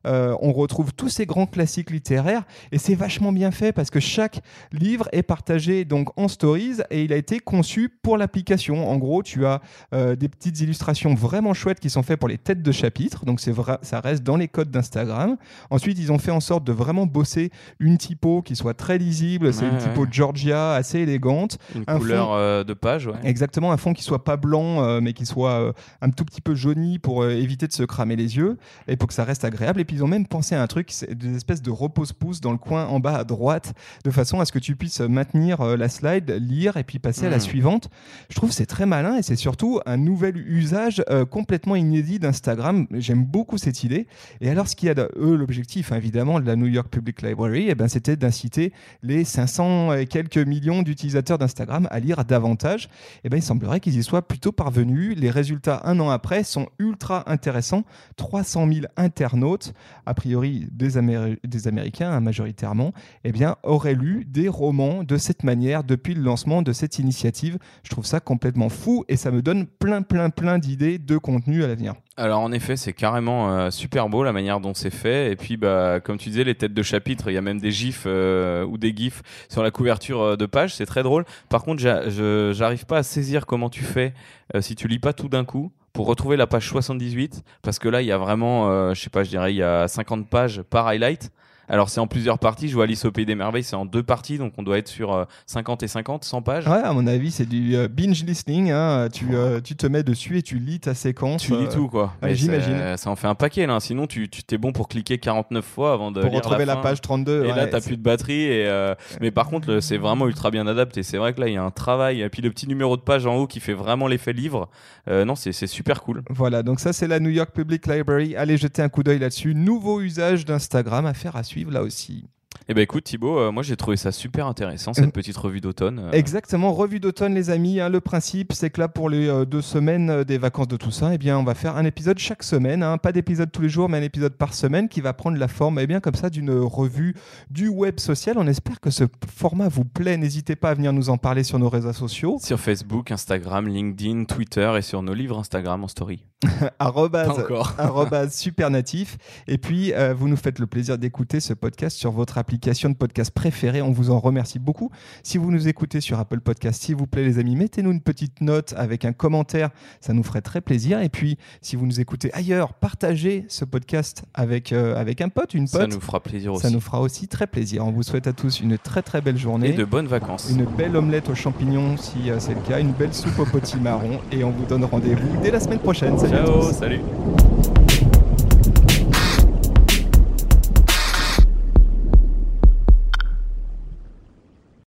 Euh, 0.06 0.36
on 0.42 0.54
retrouve 0.54 0.94
tous 0.94 1.10
ces 1.10 1.26
grands 1.26 1.46
classiques 1.46 1.92
littéraires 1.92 2.44
et 2.72 2.78
c'est 2.78 2.96
vachement 2.96 3.32
bien 3.32 3.52
fait 3.52 3.72
parce 3.74 3.90
que 3.90 4.00
chaque 4.00 4.42
livre 4.72 5.08
est 5.12 5.24
partagé 5.24 5.86
donc 5.86 6.10
en 6.18 6.28
stories 6.28 6.78
et 6.90 7.04
il 7.04 7.12
a 7.14 7.16
été 7.18 7.40
conçu 7.40 7.90
pour 7.90 8.18
l'application. 8.18 8.90
En 8.90 8.98
gros, 8.98 9.24
tu 9.24 9.46
as 9.46 9.62
euh, 9.94 10.16
des 10.16 10.30
petites 10.30 10.60
illustrations 10.62 11.14
vraiment 11.16 11.54
chouettes 11.54 11.80
qui 11.80 11.90
sont 11.90 12.04
faites 12.04 12.20
pour 12.20 12.30
les 12.30 12.38
têtes 12.38 12.62
de 12.62 12.72
chapitre, 12.72 13.26
donc 13.26 13.40
c'est 13.40 13.52
vrai, 13.52 13.78
ça 13.82 14.00
reste 14.00 14.24
dans 14.24 14.38
les 14.38 14.48
codes 14.48 14.72
d'Instagram. 14.72 15.38
Ensuite, 15.70 15.98
ils 16.00 16.12
ont 16.12 16.18
fait 16.20 16.32
en 16.32 16.40
sorte 16.40 16.64
de 16.64 16.72
vraiment 16.72 17.06
bosser 17.06 17.52
une 17.80 17.98
typo 17.98 18.42
qui 18.42 18.56
soit 18.56 18.74
très 18.74 18.98
lisible. 18.98 19.54
C'est 19.54 19.66
Ouais, 19.66 19.72
une 19.72 19.78
typo 19.80 20.02
ouais. 20.04 20.08
Georgia 20.12 20.74
assez 20.76 21.00
élégante. 21.00 21.58
Une 21.76 21.84
un 21.88 21.98
couleur 21.98 22.28
fond- 22.28 22.34
euh, 22.36 22.64
de 22.64 22.74
page, 22.74 23.08
ouais. 23.08 23.14
Exactement, 23.24 23.72
un 23.72 23.78
fond 23.78 23.94
qui 23.94 24.04
soit 24.04 24.24
pas 24.24 24.38
blanc, 24.38 25.00
mais 25.02 25.14
qui 25.14 25.26
soit 25.26 25.74
un 26.02 26.10
tout 26.10 26.24
petit 26.26 26.42
peu 26.42 26.56
jauni 26.56 27.00
pour 27.00 27.26
éviter 27.26 27.68
de 27.68 27.74
se 27.74 27.84
cramer 27.84 28.16
les 28.16 28.38
yeux 28.38 28.58
et 28.88 28.96
pour 28.96 29.08
que 29.08 29.14
ça 29.18 29.24
reste 29.24 29.44
agréable. 29.44 29.82
Et 29.82 29.86
puis 29.86 29.96
ils 29.96 30.04
ont 30.04 30.08
même 30.08 30.28
pensé 30.28 30.54
à 30.54 30.62
un 30.62 30.68
truc, 30.68 30.92
c'est 30.92 31.14
des 31.16 31.36
espèces 31.36 31.64
de 31.64 31.72
repose-pouce 31.72 32.40
dans 32.40 32.52
le 32.52 32.60
coin 32.60 32.86
en 32.86 33.00
bas 33.00 33.18
à 33.18 33.24
droite, 33.24 33.74
de 34.04 34.12
façon 34.12 34.40
à 34.40 34.46
ce 34.46 34.52
que 34.52 34.60
tu 34.60 34.76
puisses 34.76 35.00
maintenir 35.02 35.62
euh, 35.62 35.76
la 35.76 35.90
slide, 35.90 36.30
lire 36.40 36.78
et 36.78 36.84
puis 36.84 37.00
passer 37.00 37.26
à 37.26 37.30
la 37.30 37.38
Mm. 37.38 37.42
suivante. 37.42 37.90
Je 38.30 38.36
trouve 38.36 38.52
c'est 38.52 38.66
très 38.66 38.86
malin 38.86 39.18
et 39.18 39.24
c'est 39.24 39.36
surtout 39.36 39.80
un 39.86 39.98
nouvel 39.98 40.38
usage 40.38 41.04
euh, 41.10 41.26
complètement 41.26 41.76
inédit 41.76 42.20
d'Instagram. 42.20 42.88
J'aime 42.92 43.26
beaucoup 43.26 43.58
cette 43.58 43.84
idée. 43.84 44.08
Et 44.42 44.50
alors, 44.50 44.68
ce 44.68 44.76
qu'il 44.76 44.88
y 44.88 44.90
a, 44.90 44.94
de, 44.94 45.10
eux, 45.18 45.36
l'objectif 45.36 45.92
hein, 45.92 45.96
évidemment 45.96 46.40
de 46.40 46.46
la 46.46 46.56
New 46.56 46.68
York 46.68 46.88
Public 46.90 47.22
Library, 47.22 47.68
eh 47.70 47.76
ben, 47.76 47.88
c'était 47.88 48.16
d'inciter 48.16 48.74
les 49.02 49.24
500 49.24 49.94
et 49.94 50.06
quelques 50.06 50.38
millions 50.38 50.84
d'utilisateurs 50.84 51.38
d'Instagram 51.38 51.88
à 51.90 52.00
lire 52.00 52.24
davantage. 52.24 52.90
Eh 53.24 53.30
ben, 53.30 53.38
il 53.38 53.44
semblerait 53.44 53.80
qu'ils 53.80 53.98
y 53.98 54.04
soient 54.04 54.28
plutôt 54.28 54.52
parvenus. 54.52 55.18
Les 55.18 55.32
résultats 55.32 55.82
un 55.86 56.00
an 56.00 56.10
après 56.10 56.44
sont 56.44 56.68
ultra 56.78 57.30
intéressants. 57.32 57.84
300 58.18 58.68
000 58.72 58.86
internautes, 59.08 59.74
a 60.06 60.14
priori 60.14 60.68
des, 60.72 60.98
Améri- 60.98 61.40
des 61.44 61.68
Américains 61.68 62.12
hein, 62.12 62.22
majoritairement, 62.22 62.92
eh 63.24 63.32
bien, 63.32 63.56
auraient 63.64 63.96
lu 63.96 64.26
des 64.28 64.50
romans 64.50 65.04
de 65.04 65.18
cette 65.18 65.44
manière 65.44 65.84
depuis 65.84 66.14
le 66.14 66.22
lancement 66.22 66.62
de 66.62 66.74
cette 66.74 67.00
initiative. 67.00 67.58
Je 67.84 67.90
trouve 67.90 68.06
ça 68.06 68.20
complètement 68.20 68.70
fou 68.70 69.06
et 69.08 69.18
ça 69.18 69.32
me 69.32 69.42
donne 69.42 69.66
plein, 69.66 70.02
plein, 70.02 70.30
plein 70.30 70.60
d'idées 70.60 70.98
de 71.00 71.18
contenu 71.18 71.64
à 71.64 71.68
l'avenir. 71.68 71.94
Alors 72.20 72.42
en 72.42 72.52
effet, 72.52 72.76
c'est 72.76 72.94
carrément 72.94 73.52
euh, 73.52 73.70
super 73.70 74.10
beau 74.10 74.24
la 74.24 74.34
manière 74.34 74.60
dont 74.60 74.74
c'est 74.74 74.90
fait. 74.90 75.32
Et 75.32 75.36
puis, 75.36 75.56
bah, 75.56 76.00
comme 76.00 76.18
tu 76.18 76.30
disais, 76.30 76.44
les 76.44 76.56
têtes 76.56 76.74
de 76.74 76.84
chapitre, 76.84 77.30
il 77.30 77.36
y 77.36 77.38
a 77.38 77.42
même 77.42 77.60
des 77.60 77.72
gifs 77.72 78.06
euh, 78.08 78.66
ou 78.66 78.78
des 78.80 78.92
gifs 78.96 79.22
sur 79.50 79.62
la 79.62 79.70
couverture 79.70 80.22
euh, 80.22 80.36
de 80.36 80.48
page. 80.48 80.74
C'est 80.74 80.88
très 80.88 81.04
drôle. 81.04 81.26
Par 81.50 81.62
contre, 81.64 81.80
j'arrive 81.80 82.86
pas 82.86 82.98
à 82.98 83.04
saisir 83.04 83.46
comment 83.46 83.70
tu 83.70 83.84
fais 83.84 84.14
si 84.62 84.76
tu 84.76 84.88
lis 84.88 85.00
pas 85.00 85.14
tout 85.14 85.30
d'un 85.30 85.46
coup 85.46 85.72
pour 85.98 86.06
retrouver 86.06 86.38
la 86.38 86.46
page 86.46 86.70
78, 86.70 87.42
parce 87.64 87.80
que 87.80 87.90
là, 87.90 88.04
il 88.04 88.08
y 88.08 88.12
a 88.12 88.20
vraiment, 88.20 88.70
euh, 88.70 88.94
je 88.94 89.02
sais 89.02 89.10
pas, 89.10 89.24
je 89.24 89.30
dirais, 89.30 89.52
il 89.52 89.58
y 89.58 89.64
a 89.64 89.88
50 89.88 90.30
pages 90.30 90.62
par 90.62 90.86
highlight. 90.86 91.32
Alors 91.70 91.90
c'est 91.90 92.00
en 92.00 92.08
plusieurs 92.08 92.40
parties. 92.40 92.70
Je 92.70 92.76
vois 92.76 92.86
Alice 92.86 93.04
au 93.06 93.12
Pays 93.12 93.26
des 93.26 93.36
Merveilles, 93.36 93.64
c'est 93.64 93.76
en 93.76 93.86
deux 93.86 94.04
parties, 94.04 94.38
donc 94.38 94.54
on 94.58 94.64
doit 94.64 94.78
être 94.78 94.88
sur 94.88 95.14
euh, 95.14 95.26
50 95.48 95.84
et 95.84 95.88
50, 95.88 96.24
100 96.24 96.42
pages. 96.42 96.68
Ouais, 96.68 96.82
à 96.84 96.94
mon 96.94 97.06
avis, 97.08 97.32
c'est 97.32 97.46
du 97.46 97.76
euh, 97.76 97.88
binge 97.88 98.24
listening. 98.24 98.72
hein. 98.72 99.10
Tu, 99.12 99.26
euh, 99.34 99.60
tu 99.62 99.76
te 99.76 99.86
mets 99.88 100.04
dessus 100.04 100.38
et 100.38 100.42
tu 100.42 100.60
lis 100.60 100.80
ta 100.80 100.94
séquence. 100.94 101.42
Tu 101.44 101.52
lis 101.52 101.66
euh, 101.66 101.72
tout 101.72 101.88
quoi. 101.88 102.14
ouais, 102.24 102.36
j'imagine. 102.36 102.96
Ça, 102.98 103.10
en 103.10 103.16
fait 103.16 103.28
un 103.28 103.36
paquet 103.36 103.66
là. 103.68 103.80
Sinon 103.80 104.08
tu 104.08 104.30
tu 104.30 104.44
t'es 104.44 104.58
bon 104.58 104.72
pour 104.72 104.88
cliquer 104.88 105.18
49 105.18 105.64
fois 105.66 105.94
avant 105.94 106.12
de 106.12 106.22
pour 106.22 106.30
lire 106.30 106.40
retrouver 106.40 106.66
la, 106.66 106.78
page 106.78 107.02
32. 107.02 107.46
Et 107.46 107.48
là, 107.50 107.68
t'as 107.68 107.82
plus 107.82 107.98
de 107.98 108.02
batterie. 108.02 108.44
Et 108.44 108.66
euh, 108.68 108.96
Mais 109.20 109.32
par 109.32 109.48
contre, 109.48 109.80
c'est 109.82 109.98
vraiment 109.98 110.28
ultra 110.28 110.52
bien 110.52 110.68
adapté. 110.68 111.04
C'est 111.04 111.18
vrai 111.18 111.34
que 111.34 111.42
là, 111.42 111.48
il 111.48 111.54
y 111.54 111.58
a 111.58 111.64
un 111.64 111.72
travail. 111.72 112.22
Et 112.22 112.30
puis 112.30 112.42
le 112.42 112.50
petit 112.50 112.68
numéro 112.68 112.96
de 112.96 113.02
page 113.02 113.26
en 113.26 113.36
haut 113.36 113.48
qui 113.48 113.60
fait 113.60 113.74
vraiment 113.74 114.08
l'effet 114.08 114.34
livre. 114.34 114.70
Euh, 115.10 115.26
non, 115.26 115.36
c'est 115.36 115.52
c'est 115.52 115.68
super 115.68 116.02
cool. 116.02 116.24
Voilà, 116.30 116.64
donc 116.64 116.80
ça 116.80 116.94
c'est 116.94 117.08
la 117.08 117.20
New 117.20 117.30
York 117.30 117.52
Public 117.54 117.88
Library. 117.88 118.36
Allez 118.36 118.58
jeter 118.58 118.82
un 118.82 118.90
coup 118.90 119.04
d'œil 119.04 119.20
là-dessus. 119.20 119.54
Nouveau 119.54 120.02
usage 120.02 120.46
d'Instagram 120.46 121.06
à 121.06 121.14
faire 121.14 121.36
à 121.36 121.44
suivre 121.44 121.57
là 121.66 121.82
aussi. 121.84 122.26
Et 122.70 122.74
ben 122.74 122.82
écoute, 122.82 123.06
Thibaut, 123.06 123.40
euh, 123.40 123.52
moi 123.52 123.64
j'ai 123.64 123.78
trouvé 123.78 123.96
ça 123.96 124.12
super 124.12 124.46
intéressant 124.46 124.94
cette 124.94 125.14
petite 125.14 125.38
revue 125.38 125.62
d'automne. 125.62 126.00
Euh, 126.00 126.12
Exactement, 126.12 126.74
revue 126.74 127.00
d'automne 127.00 127.34
les 127.34 127.50
amis. 127.50 127.80
hein. 127.80 127.88
le 127.88 128.02
principe 128.02 128.52
c'est 128.52 128.70
que 128.70 128.82
là 128.82 128.90
pour 128.90 129.10
les 129.10 129.28
euh, 129.30 129.46
deux 129.46 129.62
semaines 129.62 130.10
euh, 130.10 130.24
des 130.26 130.38
vacances 130.38 130.68
de 130.68 130.76
Toussaint, 130.76 131.12
eh 131.14 131.18
bien 131.18 131.38
on 131.40 131.46
va 131.46 131.54
faire 131.56 131.78
un 131.78 131.86
épisode 131.86 132.20
chaque 132.20 132.44
semaine. 132.44 132.84
hein. 132.84 132.98
Pas 132.98 133.14
d'épisode 133.14 133.52
tous 133.54 133.62
les 133.62 133.70
jours, 133.70 133.88
mais 133.88 133.98
un 134.00 134.02
épisode 134.02 134.34
par 134.34 134.54
semaine 134.54 134.90
qui 134.90 135.00
va 135.00 135.14
prendre 135.14 135.38
la 135.38 135.48
forme 135.48 135.80
eh 135.80 135.88
bien 135.88 136.02
comme 136.02 136.16
ça 136.16 136.30
d'une 136.30 136.52
revue 136.52 137.16
du 137.50 137.70
web 137.70 138.02
social. 138.02 138.36
On 138.38 138.48
espère 138.48 138.82
que 138.82 138.90
ce 138.90 139.06
format 139.34 139.70
vous 139.70 139.86
plaît. 139.86 140.18
N'hésitez 140.18 140.58
pas 140.58 140.72
à 140.72 140.74
venir 140.74 140.92
nous 140.92 141.10
en 141.10 141.18
parler 141.18 141.44
sur 141.46 141.60
nos 141.60 141.70
réseaux 141.70 141.94
sociaux. 141.94 142.38
Sur 142.44 142.60
Facebook, 142.60 143.12
Instagram, 143.12 143.70
LinkedIn, 143.70 144.26
Twitter 144.26 144.70
et 144.78 144.82
sur 144.82 145.02
nos 145.02 145.14
livres 145.14 145.40
Instagram 145.40 145.86
en 145.86 145.88
story. 145.88 146.26
Arrobase- 146.80 147.30
arrobase 147.78 148.36
supernatif. 148.36 149.18
Et 149.48 149.58
puis, 149.58 149.94
euh, 149.94 150.14
vous 150.14 150.28
nous 150.28 150.36
faites 150.36 150.60
le 150.60 150.68
plaisir 150.68 150.98
d'écouter 150.98 151.40
ce 151.40 151.54
podcast 151.54 151.96
sur 151.98 152.12
votre 152.12 152.38
application 152.38 152.57
de 152.58 152.94
podcast 152.94 153.32
préférée. 153.32 153.82
On 153.82 153.92
vous 153.92 154.12
en 154.12 154.20
remercie 154.20 154.60
beaucoup. 154.60 154.92
Si 155.24 155.38
vous 155.38 155.52
nous 155.52 155.68
écoutez 155.68 156.02
sur 156.02 156.20
Apple 156.20 156.40
Podcast, 156.40 156.84
s'il 156.84 156.96
vous 156.96 157.08
plaît, 157.08 157.24
les 157.24 157.40
amis, 157.40 157.56
mettez-nous 157.56 157.92
une 157.92 158.02
petite 158.02 158.42
note 158.42 158.74
avec 158.78 159.06
un 159.06 159.14
commentaire. 159.14 159.70
Ça 160.02 160.14
nous 160.14 160.24
ferait 160.24 160.42
très 160.42 160.62
plaisir. 160.62 161.02
Et 161.02 161.10
puis, 161.10 161.38
si 161.62 161.76
vous 161.76 161.86
nous 161.86 162.00
écoutez 162.00 162.34
ailleurs, 162.34 162.74
partagez 162.74 163.46
ce 163.48 163.66
podcast 163.66 164.24
avec, 164.34 164.72
euh, 164.74 164.96
avec 165.00 165.22
un 165.22 165.30
pote, 165.30 165.54
une 165.54 165.70
pote. 165.70 165.82
Ça 165.82 165.88
nous 165.88 166.02
fera 166.02 166.22
plaisir 166.22 166.54
aussi. 166.54 166.64
Ça 166.64 166.70
nous 166.70 166.82
fera 166.82 167.02
aussi 167.02 167.28
très 167.28 167.48
plaisir. 167.48 167.86
On 167.86 167.92
vous 167.92 168.04
souhaite 168.04 168.28
à 168.28 168.34
tous 168.34 168.60
une 168.60 168.78
très 168.78 169.02
très 169.02 169.22
belle 169.22 169.38
journée. 169.38 169.70
Et 169.70 169.74
de 169.74 169.86
bonnes 169.86 170.08
vacances. 170.08 170.50
Une 170.50 170.66
belle 170.66 170.96
omelette 170.96 171.30
aux 171.30 171.36
champignons 171.36 171.98
si 171.98 172.30
euh, 172.30 172.40
c'est 172.40 172.54
le 172.54 172.62
cas, 172.62 172.80
une 172.80 172.92
belle 172.92 173.14
soupe 173.14 173.40
au 173.40 173.46
potimarron 173.46 174.20
et 174.32 174.44
on 174.44 174.52
vous 174.52 174.66
donne 174.66 174.84
rendez-vous 174.84 175.42
dès 175.42 175.52
la 175.52 175.60
semaine 175.60 175.80
prochaine. 175.80 176.18
Salut 176.18 176.34
à 176.36 176.46
Ciao, 176.46 176.62
tous. 176.68 176.74
salut. 176.74 177.02